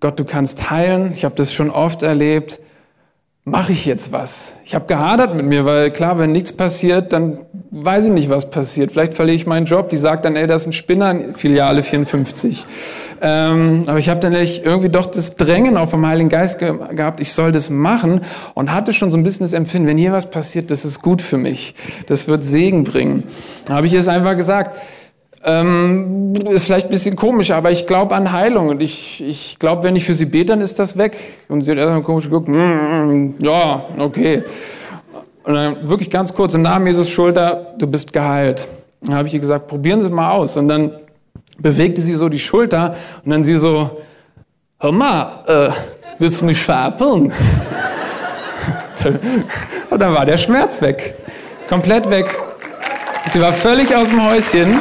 [0.00, 1.12] Gott, du kannst heilen.
[1.12, 2.60] Ich habe das schon oft erlebt
[3.44, 4.54] mache ich jetzt was?
[4.64, 7.38] Ich habe gehadert mit mir, weil klar, wenn nichts passiert, dann
[7.70, 8.90] weiß ich nicht, was passiert.
[8.92, 9.90] Vielleicht verliere ich meinen Job.
[9.90, 12.66] Die sagt dann, ey, das ist ein Spinner, Filiale 54.
[13.22, 17.20] Ähm, aber ich habe dann irgendwie doch das Drängen auf dem Heiligen Geist ge gehabt,
[17.20, 18.22] ich soll das machen
[18.54, 21.22] und hatte schon so ein bisschen das Empfinden, wenn hier was passiert, das ist gut
[21.22, 21.74] für mich.
[22.06, 23.24] Das wird Segen bringen.
[23.66, 24.78] Da habe ich es einfach gesagt.
[25.42, 29.84] Ähm, ist vielleicht ein bisschen komisch, aber ich glaube an Heilung und ich, ich glaube,
[29.84, 31.16] wenn ich für sie bete, dann ist das weg.
[31.48, 34.42] Und sie hat erstmal komisch geguckt, mm, mm, ja, okay.
[35.42, 38.68] Und dann wirklich ganz kurz im Namen Jesus Schulter, du bist geheilt.
[39.00, 40.56] Dann habe ich ihr gesagt, probieren Sie mal aus.
[40.56, 40.92] Und dann
[41.60, 44.00] bewegte sie so die Schulter und dann sie so,
[44.78, 45.70] hör mal, äh,
[46.18, 47.32] willst du mich veräppeln?
[49.90, 51.14] und dann war der Schmerz weg.
[51.68, 52.26] Komplett weg.
[53.28, 54.80] Sie war völlig aus dem Häuschen.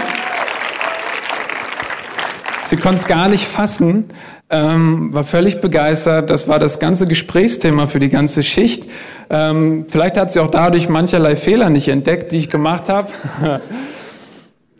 [2.63, 4.12] Sie konnte es gar nicht fassen,
[4.49, 6.29] ähm, war völlig begeistert.
[6.29, 8.89] Das war das ganze Gesprächsthema für die ganze Schicht.
[9.29, 13.09] Ähm, vielleicht hat sie auch dadurch mancherlei Fehler nicht entdeckt, die ich gemacht habe.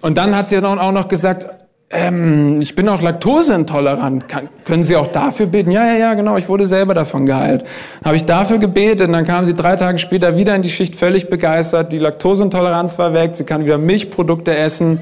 [0.02, 1.46] Und dann hat sie dann auch noch gesagt,
[1.92, 4.28] ähm, ich bin auch laktoseintolerant.
[4.28, 5.72] Kann, können Sie auch dafür beten?
[5.72, 6.38] Ja, ja, ja, genau.
[6.38, 7.64] Ich wurde selber davon geheilt.
[8.06, 10.96] Habe ich dafür gebetet und dann kam sie drei Tage später wieder in die Schicht
[10.96, 11.92] völlig begeistert.
[11.92, 13.32] Die Laktoseintoleranz war weg.
[13.34, 15.00] Sie kann wieder Milchprodukte essen.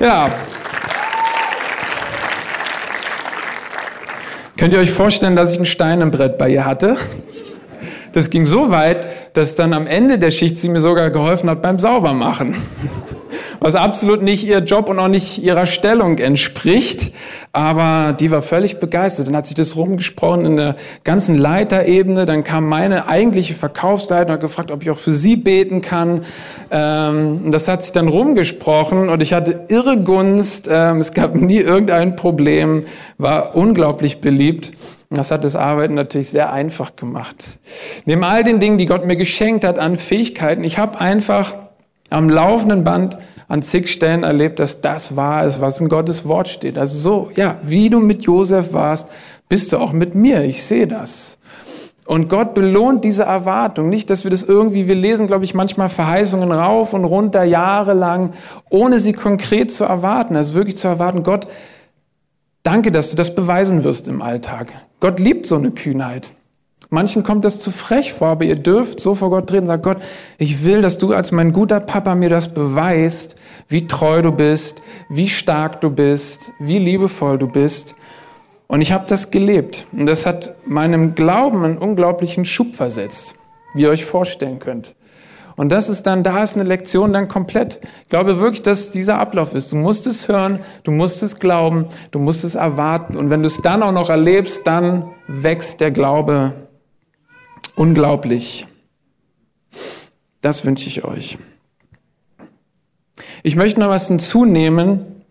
[0.00, 0.30] Ja.
[4.56, 6.96] Könnt ihr euch vorstellen, dass ich ein Stein im Brett bei ihr hatte?
[8.12, 11.60] Das ging so weit, dass dann am Ende der Schicht sie mir sogar geholfen hat
[11.60, 12.56] beim Saubermachen
[13.66, 17.12] was absolut nicht ihr Job und auch nicht ihrer Stellung entspricht.
[17.52, 19.26] Aber die war völlig begeistert.
[19.26, 22.26] Dann hat sich das rumgesprochen in der ganzen Leiterebene.
[22.26, 26.24] Dann kam meine eigentliche Verkaufsleitung und hat gefragt, ob ich auch für sie beten kann.
[26.70, 30.68] Ähm, das hat sich dann rumgesprochen und ich hatte irre Gunst.
[30.70, 32.84] Ähm, es gab nie irgendein Problem,
[33.18, 34.70] war unglaublich beliebt.
[35.10, 37.58] Das hat das Arbeiten natürlich sehr einfach gemacht.
[38.04, 41.54] Neben all den Dingen, die Gott mir geschenkt hat an Fähigkeiten, ich habe einfach
[42.10, 46.48] am laufenden Band an zig Stellen erlebt, dass das wahr ist, was in Gottes Wort
[46.48, 46.78] steht.
[46.78, 49.08] Also so, ja, wie du mit Josef warst,
[49.48, 50.44] bist du auch mit mir.
[50.44, 51.38] Ich sehe das.
[52.06, 53.88] Und Gott belohnt diese Erwartung.
[53.88, 58.32] Nicht, dass wir das irgendwie, wir lesen, glaube ich, manchmal Verheißungen rauf und runter, jahrelang,
[58.70, 60.36] ohne sie konkret zu erwarten.
[60.36, 61.48] Also wirklich zu erwarten, Gott,
[62.62, 64.68] danke, dass du das beweisen wirst im Alltag.
[65.00, 66.30] Gott liebt so eine Kühnheit.
[66.88, 69.82] Manchen kommt das zu frech vor, aber ihr dürft so vor Gott treten und sagen,
[69.82, 69.98] Gott,
[70.38, 73.34] ich will, dass du als mein guter Papa mir das beweist,
[73.68, 77.96] wie treu du bist, wie stark du bist, wie liebevoll du bist.
[78.68, 79.84] Und ich habe das gelebt.
[79.92, 83.34] Und das hat meinem Glauben einen unglaublichen Schub versetzt,
[83.74, 84.94] wie ihr euch vorstellen könnt.
[85.56, 87.80] Und das ist dann, da ist eine Lektion dann komplett.
[88.02, 89.72] Ich glaube wirklich, dass dieser Ablauf ist.
[89.72, 93.16] Du musst es hören, du musst es glauben, du musst es erwarten.
[93.16, 96.52] Und wenn du es dann auch noch erlebst, dann wächst der Glaube
[97.74, 98.66] unglaublich.
[100.40, 101.38] Das wünsche ich euch.
[103.42, 105.24] Ich möchte noch was hinzunehmen,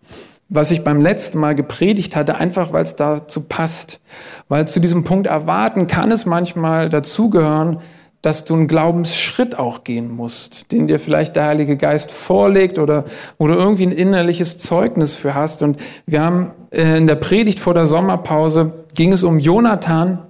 [0.48, 4.00] was ich beim letzten Mal gepredigt hatte, einfach weil es dazu passt.
[4.48, 7.80] Weil zu diesem Punkt erwarten kann es manchmal dazugehören,
[8.22, 13.04] dass du einen Glaubensschritt auch gehen musst, den dir vielleicht der Heilige Geist vorlegt oder
[13.38, 15.62] wo irgendwie ein innerliches Zeugnis für hast.
[15.62, 20.26] Und wir haben äh, in der Predigt vor der Sommerpause ging es um Jonathan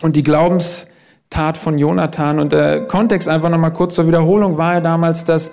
[0.00, 0.24] und die
[1.32, 2.38] Glaubenstat von Jonathan.
[2.38, 5.50] Und der Kontext einfach nochmal kurz zur Wiederholung war ja damals, dass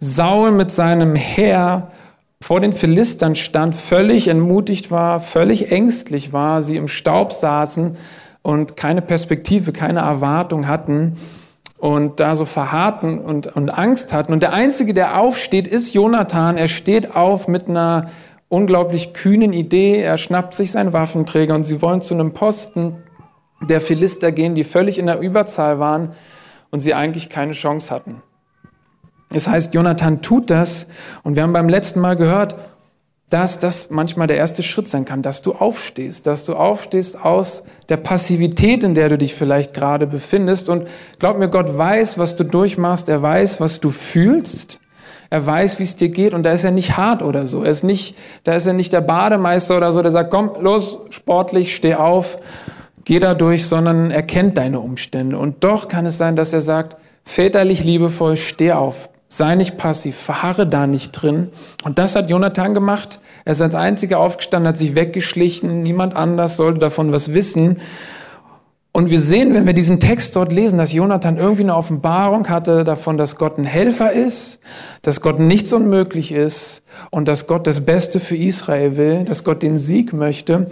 [0.00, 1.88] Saul mit seinem Heer
[2.40, 7.96] vor den Philistern stand, völlig entmutigt war, völlig ängstlich war, sie im Staub saßen
[8.42, 11.18] und keine Perspektive, keine Erwartung hatten
[11.78, 14.32] und da so verharrten und, und Angst hatten.
[14.32, 16.56] Und der Einzige, der aufsteht, ist Jonathan.
[16.56, 18.08] Er steht auf mit einer
[18.48, 20.00] unglaublich kühnen Idee.
[20.00, 22.96] Er schnappt sich seinen Waffenträger und sie wollen zu einem Posten
[23.68, 26.12] der Philister gehen, die völlig in der Überzahl waren
[26.70, 28.22] und sie eigentlich keine Chance hatten.
[29.30, 30.86] Das heißt, Jonathan tut das
[31.22, 32.56] und wir haben beim letzten Mal gehört,
[33.30, 37.62] dass das manchmal der erste Schritt sein kann, dass du aufstehst, dass du aufstehst aus
[37.88, 40.68] der Passivität, in der du dich vielleicht gerade befindest.
[40.68, 40.88] Und
[41.20, 44.80] glaub mir, Gott weiß, was du durchmachst, er weiß, was du fühlst,
[45.30, 47.62] er weiß, wie es dir geht und da ist er nicht hart oder so.
[47.62, 51.06] Er ist nicht, da ist er nicht der Bademeister oder so, der sagt, komm, los,
[51.10, 52.36] sportlich, steh auf,
[53.10, 55.36] geh da durch, sondern er kennt deine Umstände.
[55.36, 60.16] Und doch kann es sein, dass er sagt, väterlich liebevoll, steh auf, Sei nicht passiv,
[60.16, 61.50] verharre da nicht drin.
[61.84, 63.20] Und das hat Jonathan gemacht.
[63.44, 65.82] Er ist als einziger aufgestanden, hat sich weggeschlichen.
[65.82, 67.80] Niemand anders sollte davon was wissen.
[68.92, 72.82] Und wir sehen, wenn wir diesen Text dort lesen, dass Jonathan irgendwie eine Offenbarung hatte
[72.82, 74.58] davon, dass Gott ein Helfer ist,
[75.02, 79.62] dass Gott nichts unmöglich ist und dass Gott das Beste für Israel will, dass Gott
[79.62, 80.66] den Sieg möchte.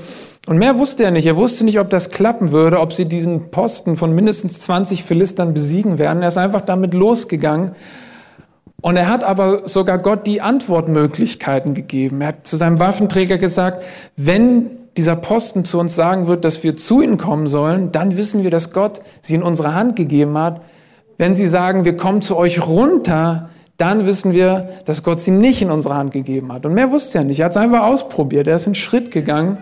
[0.48, 1.26] Und mehr wusste er nicht.
[1.26, 5.54] Er wusste nicht, ob das klappen würde, ob sie diesen Posten von mindestens 20 Philistern
[5.54, 6.20] besiegen werden.
[6.20, 7.76] Er ist einfach damit losgegangen
[8.80, 12.20] und er hat aber sogar Gott die Antwortmöglichkeiten gegeben.
[12.20, 13.84] Er hat zu seinem Waffenträger gesagt,
[14.16, 18.42] wenn dieser Posten zu uns sagen wird, dass wir zu ihnen kommen sollen, dann wissen
[18.42, 20.60] wir, dass Gott sie in unsere Hand gegeben hat.
[21.18, 25.62] Wenn sie sagen, wir kommen zu euch runter, dann wissen wir, dass Gott sie nicht
[25.62, 26.66] in unsere Hand gegeben hat.
[26.66, 27.38] Und mehr wusste er nicht.
[27.38, 28.48] Er hat es einfach ausprobiert.
[28.48, 29.58] Er ist einen Schritt gegangen.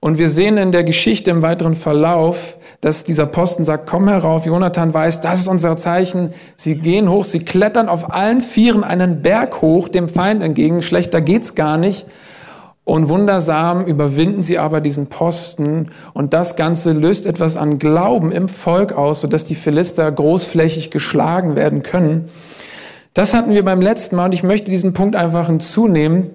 [0.00, 4.46] Und wir sehen in der Geschichte im weiteren Verlauf, dass dieser Posten sagt, komm herauf,
[4.46, 6.32] Jonathan weiß, das ist unser Zeichen.
[6.56, 10.80] Sie gehen hoch, sie klettern auf allen Vieren einen Berg hoch, dem Feind entgegen.
[10.80, 12.06] Schlechter geht's gar nicht.
[12.88, 15.90] Und wundersam überwinden sie aber diesen Posten.
[16.14, 21.54] Und das Ganze löst etwas an Glauben im Volk aus, sodass die Philister großflächig geschlagen
[21.54, 22.30] werden können.
[23.12, 26.30] Das hatten wir beim letzten Mal und ich möchte diesen Punkt einfach hinzunehmen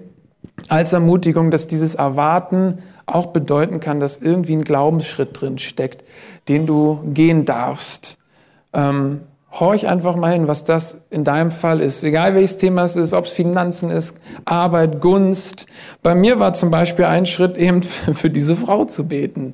[0.70, 6.04] als Ermutigung, dass dieses Erwarten auch bedeuten kann, dass irgendwie ein Glaubensschritt drin steckt,
[6.50, 8.20] den du gehen darfst.
[8.74, 9.22] Ähm,
[9.60, 12.04] horch einfach mal hin, was das in deinem Fall ist.
[12.04, 15.68] Egal welches Thema es ist, ob es Finanzen ist, Arbeit, Gunst.
[16.02, 19.54] Bei mir war zum Beispiel ein Schritt eben für diese Frau zu beten.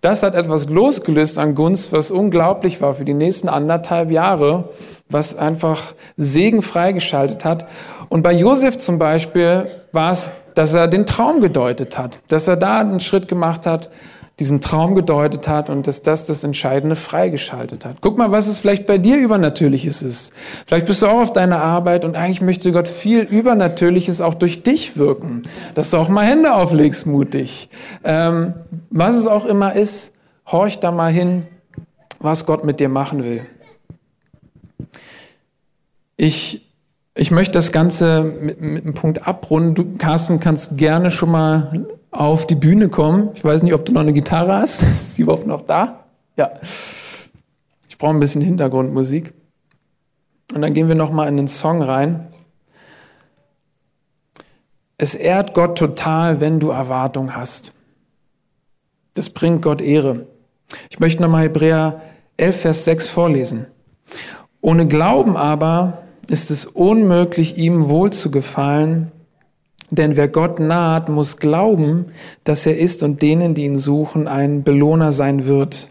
[0.00, 4.70] Das hat etwas losgelöst an Gunst, was unglaublich war für die nächsten anderthalb Jahre,
[5.08, 7.66] was einfach Segen freigeschaltet hat.
[8.08, 12.56] Und bei Josef zum Beispiel war es dass er den Traum gedeutet hat, dass er
[12.56, 13.90] da einen Schritt gemacht hat,
[14.38, 17.98] diesen Traum gedeutet hat und dass das das Entscheidende freigeschaltet hat.
[18.00, 20.32] Guck mal, was es vielleicht bei dir Übernatürliches ist.
[20.66, 24.62] Vielleicht bist du auch auf deiner Arbeit und eigentlich möchte Gott viel Übernatürliches auch durch
[24.62, 25.42] dich wirken,
[25.74, 27.68] dass du auch mal Hände auflegst mutig.
[28.04, 28.54] Ähm,
[28.90, 30.12] was es auch immer ist,
[30.50, 31.46] horch da mal hin,
[32.18, 33.42] was Gott mit dir machen will.
[36.16, 36.68] Ich
[37.14, 39.74] ich möchte das Ganze mit, mit einem Punkt abrunden.
[39.74, 43.30] Du, Carsten, kannst gerne schon mal auf die Bühne kommen.
[43.34, 44.82] Ich weiß nicht, ob du noch eine Gitarre hast.
[45.00, 46.04] Ist die überhaupt noch da?
[46.36, 46.50] Ja.
[47.88, 49.34] Ich brauche ein bisschen Hintergrundmusik.
[50.54, 52.28] Und dann gehen wir noch mal in den Song rein.
[54.98, 57.72] Es ehrt Gott total, wenn du Erwartung hast.
[59.14, 60.26] Das bringt Gott Ehre.
[60.90, 62.02] Ich möchte nochmal Hebräer
[62.36, 63.66] 11, Vers 6 vorlesen.
[64.60, 69.10] Ohne Glauben aber ist es unmöglich, ihm wohl zu gefallen,
[69.92, 72.06] denn wer Gott naht, muss glauben,
[72.44, 75.90] dass er ist und denen, die ihn suchen, ein Belohner sein wird.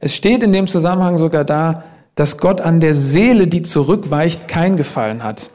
[0.00, 4.76] Es steht in dem Zusammenhang sogar da, dass Gott an der Seele, die zurückweicht, kein
[4.76, 5.50] Gefallen hat.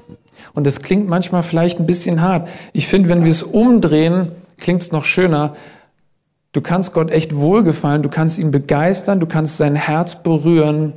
[0.55, 2.49] Und das klingt manchmal vielleicht ein bisschen hart.
[2.73, 5.55] Ich finde, wenn wir es umdrehen, klingt es noch schöner.
[6.53, 10.93] Du kannst Gott echt wohlgefallen, du kannst ihn begeistern, du kannst sein Herz berühren,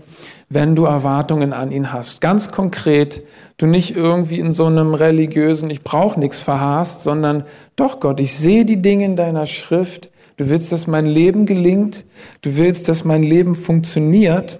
[0.48, 2.20] wenn du Erwartungen an ihn hast.
[2.20, 3.22] Ganz konkret,
[3.56, 7.44] du nicht irgendwie in so einem religiösen, ich brauche nichts verharrst, sondern
[7.76, 12.04] doch Gott, ich sehe die Dinge in deiner Schrift, du willst, dass mein Leben gelingt,
[12.42, 14.58] du willst, dass mein Leben funktioniert.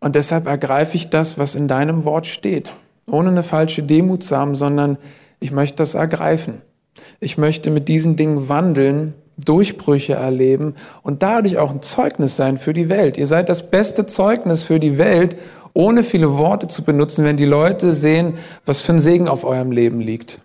[0.00, 2.72] Und deshalb ergreife ich das, was in deinem Wort steht,
[3.10, 4.98] ohne eine falsche Demut zu haben, sondern
[5.38, 6.60] ich möchte das ergreifen.
[7.20, 12.72] Ich möchte mit diesen Dingen wandeln, Durchbrüche erleben und dadurch auch ein Zeugnis sein für
[12.72, 13.16] die Welt.
[13.16, 15.36] Ihr seid das beste Zeugnis für die Welt,
[15.74, 18.34] ohne viele Worte zu benutzen, wenn die Leute sehen,
[18.66, 20.40] was für ein Segen auf eurem Leben liegt.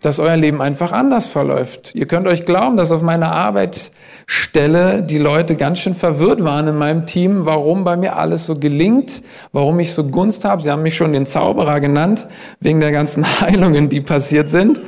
[0.00, 1.94] Dass euer Leben einfach anders verläuft.
[1.94, 6.76] Ihr könnt euch glauben, dass auf meiner Arbeitsstelle die Leute ganz schön verwirrt waren in
[6.76, 10.62] meinem Team, warum bei mir alles so gelingt, warum ich so Gunst habe.
[10.62, 12.28] Sie haben mich schon den Zauberer genannt,
[12.60, 14.80] wegen der ganzen Heilungen, die passiert sind.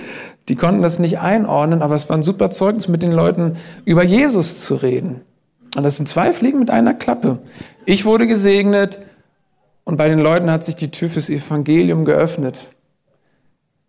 [0.48, 4.04] Die konnten das nicht einordnen, aber es war ein super Zeugnis, mit den Leuten über
[4.04, 5.22] Jesus zu reden.
[5.76, 7.40] Und das sind zwei Fliegen mit einer Klappe.
[7.84, 9.00] Ich wurde gesegnet
[9.84, 12.70] und bei den Leuten hat sich die Tür fürs Evangelium geöffnet.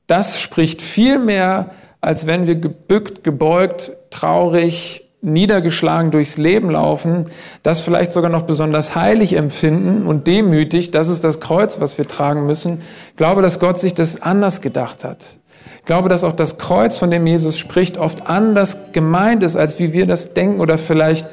[0.07, 7.27] Das spricht viel mehr, als wenn wir gebückt, gebeugt, traurig, niedergeschlagen durchs Leben laufen,
[7.63, 12.07] das vielleicht sogar noch besonders heilig empfinden und demütig, das ist das Kreuz, was wir
[12.07, 12.81] tragen müssen.
[13.09, 15.36] Ich glaube, dass Gott sich das anders gedacht hat.
[15.79, 19.79] Ich glaube, dass auch das Kreuz, von dem Jesus spricht, oft anders gemeint ist, als
[19.79, 21.27] wie wir das denken oder vielleicht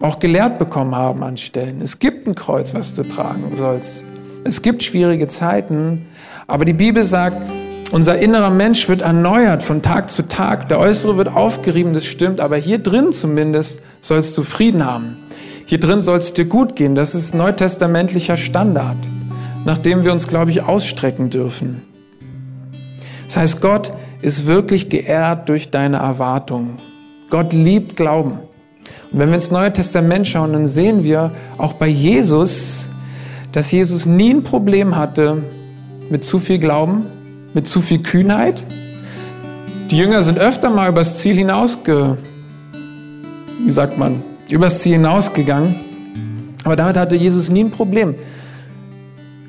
[0.00, 1.80] auch gelehrt bekommen haben an Stellen.
[1.80, 4.04] Es gibt ein Kreuz, was du tragen sollst.
[4.44, 6.06] Es gibt schwierige Zeiten,
[6.46, 7.36] aber die Bibel sagt,
[7.92, 10.68] unser innerer Mensch wird erneuert von Tag zu Tag.
[10.68, 15.18] Der äußere wird aufgerieben, das stimmt, aber hier drin zumindest sollst du Frieden haben.
[15.66, 16.94] Hier drin soll es dir gut gehen.
[16.94, 18.96] Das ist neutestamentlicher Standard,
[19.64, 21.82] nach dem wir uns, glaube ich, ausstrecken dürfen.
[23.32, 26.76] Das heißt, Gott ist wirklich geehrt durch deine Erwartungen.
[27.30, 28.32] Gott liebt Glauben.
[29.10, 32.90] Und wenn wir ins Neue Testament schauen, dann sehen wir auch bei Jesus,
[33.50, 35.42] dass Jesus nie ein Problem hatte
[36.10, 37.06] mit zu viel Glauben,
[37.54, 38.66] mit zu viel Kühnheit.
[39.90, 42.18] Die Jünger sind öfter mal übers Ziel hinausge,
[43.64, 45.74] wie sagt man, übers Ziel hinausgegangen.
[46.64, 48.14] Aber damit hatte Jesus nie ein Problem.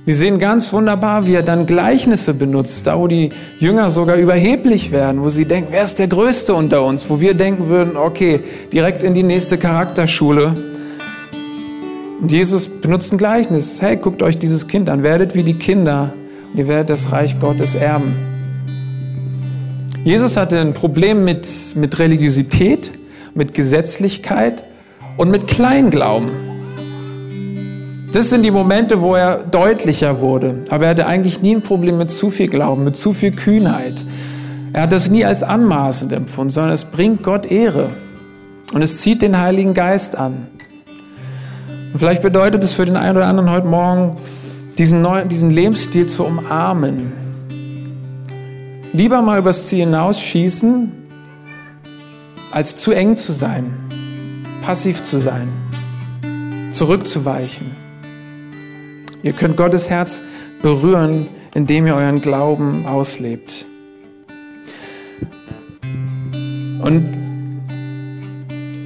[0.05, 4.91] Wir sehen ganz wunderbar, wie er dann Gleichnisse benutzt, da wo die Jünger sogar überheblich
[4.91, 8.41] werden, wo sie denken, wer ist der Größte unter uns, wo wir denken würden, okay,
[8.73, 10.53] direkt in die nächste Charakterschule.
[12.21, 13.81] Und Jesus benutzt ein Gleichnis.
[13.81, 16.13] Hey, guckt euch dieses Kind an, werdet wie die Kinder
[16.51, 18.13] und ihr werdet das Reich Gottes erben.
[20.03, 22.91] Jesus hatte ein Problem mit, mit Religiosität,
[23.35, 24.65] mit Gesetzlichkeit
[25.15, 26.52] und mit Kleinglauben.
[28.13, 30.65] Das sind die Momente, wo er deutlicher wurde.
[30.69, 34.05] Aber er hatte eigentlich nie ein Problem mit zu viel Glauben, mit zu viel Kühnheit.
[34.71, 37.89] Er hat das nie als anmaßend empfunden, sondern es bringt Gott Ehre.
[38.71, 40.45] Und es zieht den Heiligen Geist an.
[41.91, 44.17] Und vielleicht bedeutet es für den einen oder anderen heute Morgen,
[44.77, 47.13] diesen, neuen, diesen Lebensstil zu umarmen.
[48.93, 50.91] Lieber mal übers Ziel hinausschießen,
[52.51, 53.73] als zu eng zu sein,
[54.61, 55.47] passiv zu sein,
[56.73, 57.82] zurückzuweichen.
[59.23, 60.21] Ihr könnt Gottes Herz
[60.61, 63.65] berühren, indem ihr euren Glauben auslebt.
[66.81, 67.05] Und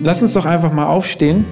[0.04, 1.44] lasst uns doch einfach mal aufstehen.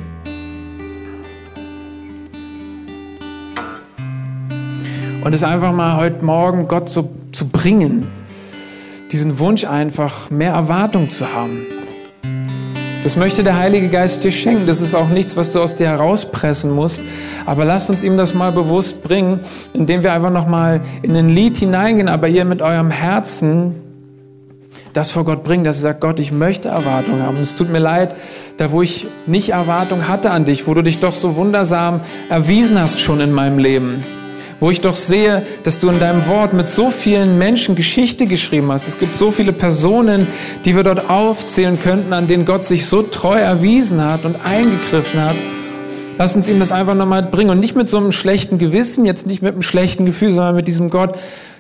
[5.24, 8.06] Und es einfach mal heute Morgen Gott so zu bringen.
[9.12, 11.66] Diesen Wunsch einfach, mehr Erwartung zu haben.
[13.06, 14.66] Das möchte der Heilige Geist dir schenken.
[14.66, 17.02] Das ist auch nichts, was du aus dir herauspressen musst.
[17.46, 19.42] Aber lasst uns ihm das mal bewusst bringen,
[19.74, 23.76] indem wir einfach nochmal in ein Lied hineingehen, aber ihr mit eurem Herzen
[24.94, 27.38] das vor Gott bringen, dass ihr sagt, Gott, ich möchte Erwartung haben.
[27.38, 28.16] Es tut mir leid,
[28.58, 32.02] da wo ich nicht Erwartung hatte an dich, wo du dich doch so wundersam
[32.32, 34.04] erwiesen hast schon in meinem Leben
[34.60, 38.72] wo ich doch sehe, dass du in deinem Wort mit so vielen Menschen Geschichte geschrieben
[38.72, 38.88] hast.
[38.88, 40.28] Es gibt so viele Personen,
[40.64, 45.22] die wir dort aufzählen könnten, an denen Gott sich so treu erwiesen hat und eingegriffen
[45.22, 45.36] hat.
[46.18, 49.28] Lass uns ihm das einfach nochmal bringen und nicht mit so einem schlechten Gewissen, jetzt
[49.28, 51.18] nicht mit einem schlechten Gefühl, sondern mit diesem Gott,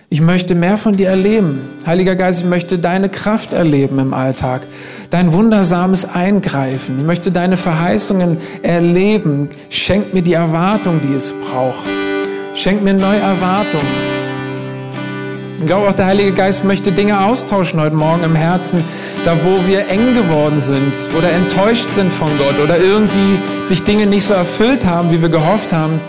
[0.09, 1.61] ich möchte mehr von dir erleben.
[1.85, 4.61] Heiliger Geist, ich möchte deine Kraft erleben im Alltag
[5.09, 6.99] dein wundersames Eingreifen.
[6.99, 9.49] Ich möchte deine Verheißungen erleben.
[9.69, 12.04] Schenk mir die Erwartung, die es braucht.
[12.55, 13.85] Schenk mir neue Erwartungen.
[15.59, 18.81] Ich glaube auch, der Heilige Geist möchte Dinge austauschen heute Morgen im Herzen,
[19.25, 24.05] da wo wir eng geworden sind oder enttäuscht sind von Gott oder irgendwie sich Dinge
[24.05, 25.99] nicht so erfüllt haben, wie wir gehofft haben,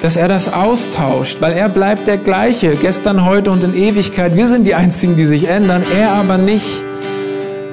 [0.00, 4.34] dass er das austauscht, weil er bleibt der gleiche, gestern, heute und in Ewigkeit.
[4.34, 6.66] Wir sind die Einzigen, die sich ändern, er aber nicht.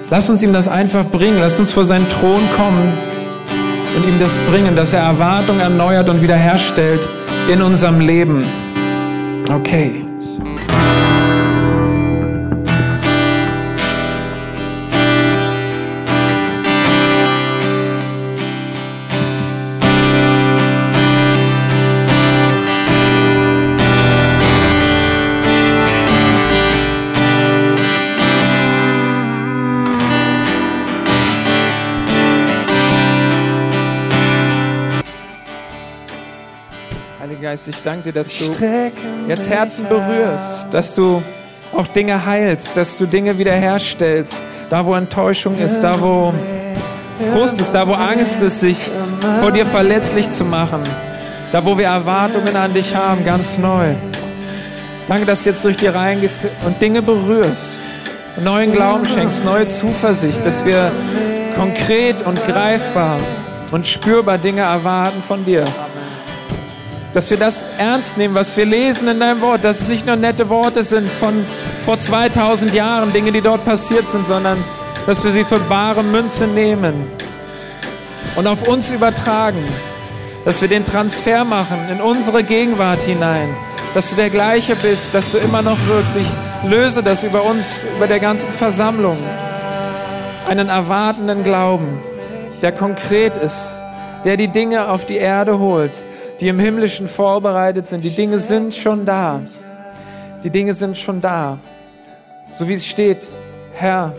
[0.09, 2.91] Lass uns ihm das einfach bringen, lass uns vor seinen Thron kommen
[3.95, 6.99] und ihm das bringen, dass er Erwartung erneuert und wiederherstellt
[7.47, 8.43] in unserem Leben.
[9.49, 10.03] Okay.
[37.35, 38.51] Geist, ich danke dir, dass du
[39.27, 41.21] jetzt Herzen berührst, dass du
[41.75, 44.35] auch Dinge heilst, dass du Dinge wiederherstellst,
[44.69, 46.33] da wo Enttäuschung ist, da wo
[47.33, 48.89] Frust ist, da wo Angst ist, sich
[49.39, 50.81] vor dir verletzlich zu machen,
[51.51, 53.93] da wo wir Erwartungen an dich haben, ganz neu.
[55.07, 57.79] Danke, dass du jetzt durch die Reihen gehst und Dinge berührst,
[58.43, 60.91] neuen Glauben schenkst, neue Zuversicht, dass wir
[61.57, 63.17] konkret und greifbar
[63.71, 65.63] und spürbar Dinge erwarten von dir
[67.17, 70.15] dass wir das ernst nehmen, was wir lesen in deinem Wort, dass es nicht nur
[70.15, 71.47] nette Worte sind von
[71.83, 74.63] vor 2000 Jahren, Dinge, die dort passiert sind, sondern
[75.07, 77.07] dass wir sie für bare Münze nehmen
[78.35, 79.63] und auf uns übertragen,
[80.45, 83.49] dass wir den Transfer machen in unsere Gegenwart hinein,
[83.95, 86.17] dass du der gleiche bist, dass du immer noch wirkst.
[86.17, 86.31] Ich
[86.69, 89.17] löse das über uns, über der ganzen Versammlung,
[90.47, 91.97] einen erwartenden Glauben,
[92.61, 93.81] der konkret ist,
[94.23, 96.03] der die Dinge auf die Erde holt,
[96.39, 98.03] die im Himmlischen vorbereitet sind.
[98.03, 99.41] Die Dinge sind schon da.
[100.43, 101.57] Die Dinge sind schon da.
[102.53, 103.29] So wie es steht,
[103.73, 104.13] Herr,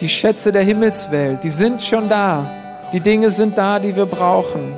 [0.00, 2.50] die Schätze der Himmelswelt, die sind schon da.
[2.92, 4.76] Die Dinge sind da, die wir brauchen.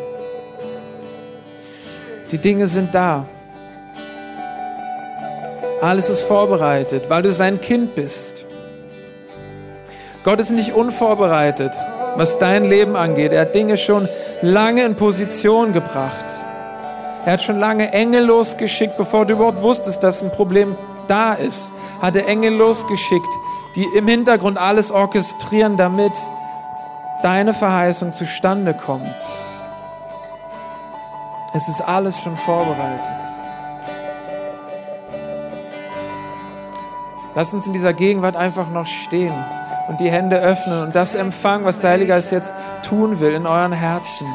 [2.31, 3.27] Die Dinge sind da.
[5.81, 8.45] Alles ist vorbereitet, weil du sein Kind bist.
[10.25, 11.75] Gott ist nicht unvorbereitet,
[12.17, 13.33] was dein Leben angeht.
[13.33, 14.09] Er hat Dinge schon
[14.43, 16.25] lange in Position gebracht.
[17.25, 20.77] Er hat schon lange Engel losgeschickt, bevor du überhaupt wusstest, dass ein Problem
[21.09, 21.73] da ist.
[22.01, 23.29] Hat er Engel losgeschickt,
[23.75, 26.13] die im Hintergrund alles orchestrieren, damit
[27.23, 29.07] deine Verheißung zustande kommt.
[31.55, 33.11] Es ist alles schon vorbereitet.
[37.35, 39.35] Lass uns in dieser Gegenwart einfach noch stehen
[39.89, 43.47] und die Hände öffnen und das empfangen, was der Heilige Geist jetzt tun will in
[43.47, 44.27] euren Herzen.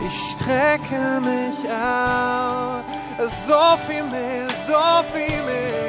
[0.00, 2.82] Ich strecke mich aus.
[3.46, 5.88] So viel mehr, so viel mehr.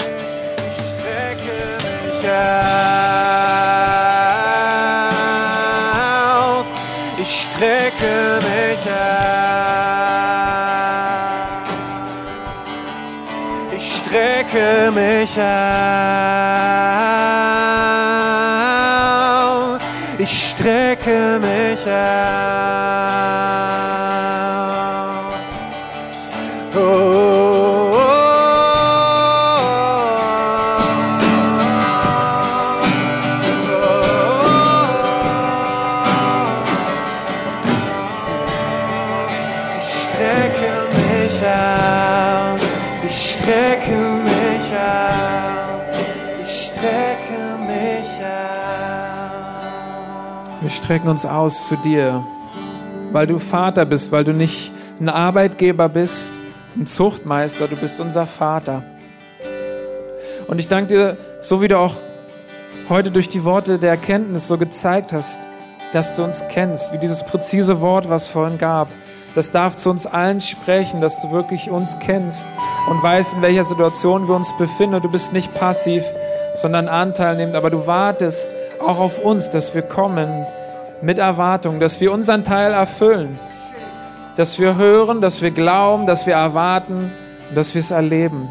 [0.70, 1.79] Ich strecke mich
[2.26, 3.00] aus.
[7.60, 9.20] strecke mich aus.
[13.78, 15.60] Ich strecke mich aus.
[20.18, 22.50] Ich strecke mich aus.
[50.90, 52.24] Strecken uns aus zu dir,
[53.12, 56.34] weil du Vater bist, weil du nicht ein Arbeitgeber bist,
[56.76, 58.82] ein Zuchtmeister, du bist unser Vater.
[60.48, 61.94] Und ich danke dir, so wie du auch
[62.90, 65.38] heute durch die Worte der Erkenntnis so gezeigt hast,
[65.94, 68.88] dass du uns kennst, wie dieses präzise Wort, was vorhin gab.
[69.36, 72.48] Das darf zu uns allen sprechen, dass du wirklich uns kennst
[72.90, 75.00] und weißt, in welcher Situation wir uns befinden.
[75.04, 76.04] Du bist nicht passiv,
[76.56, 78.48] sondern Anteil nehmend, aber du wartest
[78.80, 80.48] auch auf uns, dass wir kommen
[81.02, 83.40] mit Erwartung, dass wir unseren Teil erfüllen,
[84.36, 87.12] dass wir hören, dass wir glauben, dass wir erwarten
[87.56, 88.50] dass wir es erleben.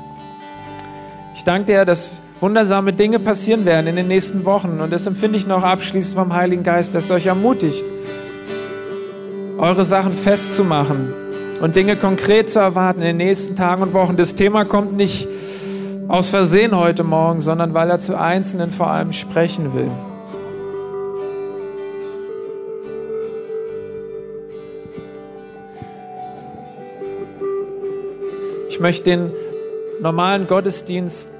[1.35, 4.81] Ich danke dir, dass wundersame Dinge passieren werden in den nächsten Wochen.
[4.81, 7.85] Und das empfinde ich noch abschließend vom Heiligen Geist, dass euch ermutigt,
[9.59, 11.13] eure Sachen festzumachen
[11.61, 14.17] und Dinge konkret zu erwarten in den nächsten Tagen und Wochen.
[14.17, 15.27] Das Thema kommt nicht
[16.07, 19.91] aus Versehen heute Morgen, sondern weil er zu Einzelnen vor allem sprechen will.
[28.79, 29.33] Ich möchte den
[30.01, 31.33] normalen Gottesdienst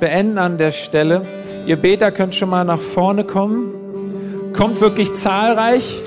[0.00, 1.22] beenden an der Stelle.
[1.64, 4.52] Ihr Beter könnt schon mal nach vorne kommen.
[4.52, 6.02] Kommt wirklich zahlreich.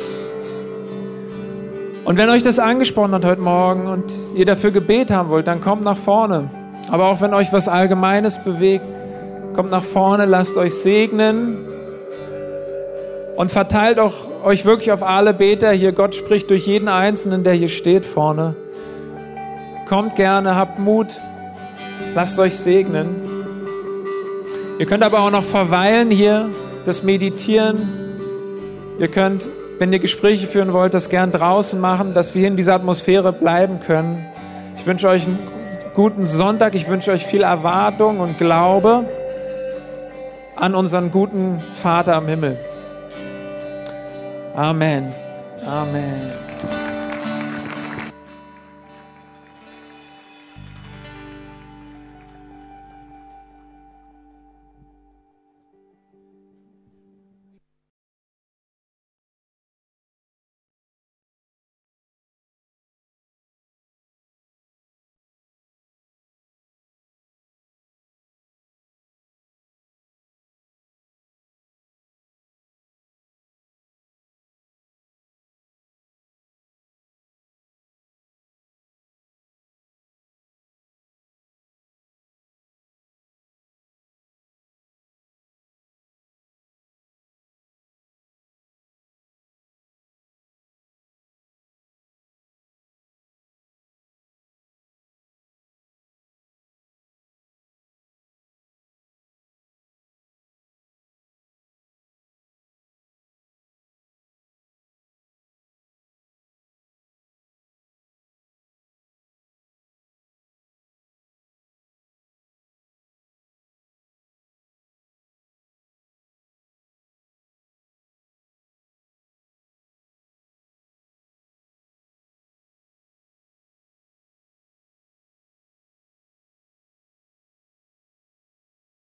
[2.03, 5.62] Und wenn euch das angesprochen hat heute Morgen und ihr dafür Gebet haben wollt, dann
[5.62, 6.49] kommt nach vorne.
[6.91, 8.84] Aber auch wenn euch was Allgemeines bewegt,
[9.55, 11.55] kommt nach vorne, lasst euch segnen
[13.38, 15.93] und verteilt auch euch wirklich auf alle Beter hier.
[15.93, 18.57] Gott spricht durch jeden Einzelnen, der hier steht vorne.
[19.90, 21.20] Kommt gerne, habt Mut,
[22.14, 23.16] lasst euch segnen.
[24.78, 26.52] Ihr könnt aber auch noch verweilen hier,
[26.86, 27.90] das Meditieren.
[29.00, 32.76] Ihr könnt, wenn ihr Gespräche führen wollt, das gern draußen machen, dass wir in dieser
[32.76, 34.24] Atmosphäre bleiben können.
[34.78, 35.40] Ich wünsche euch einen
[35.96, 36.76] guten Sonntag.
[36.76, 39.10] Ich wünsche euch viel Erwartung und Glaube
[40.56, 42.60] an unseren guten Vater am Himmel.
[44.56, 45.12] Amen.
[45.66, 46.49] Amen.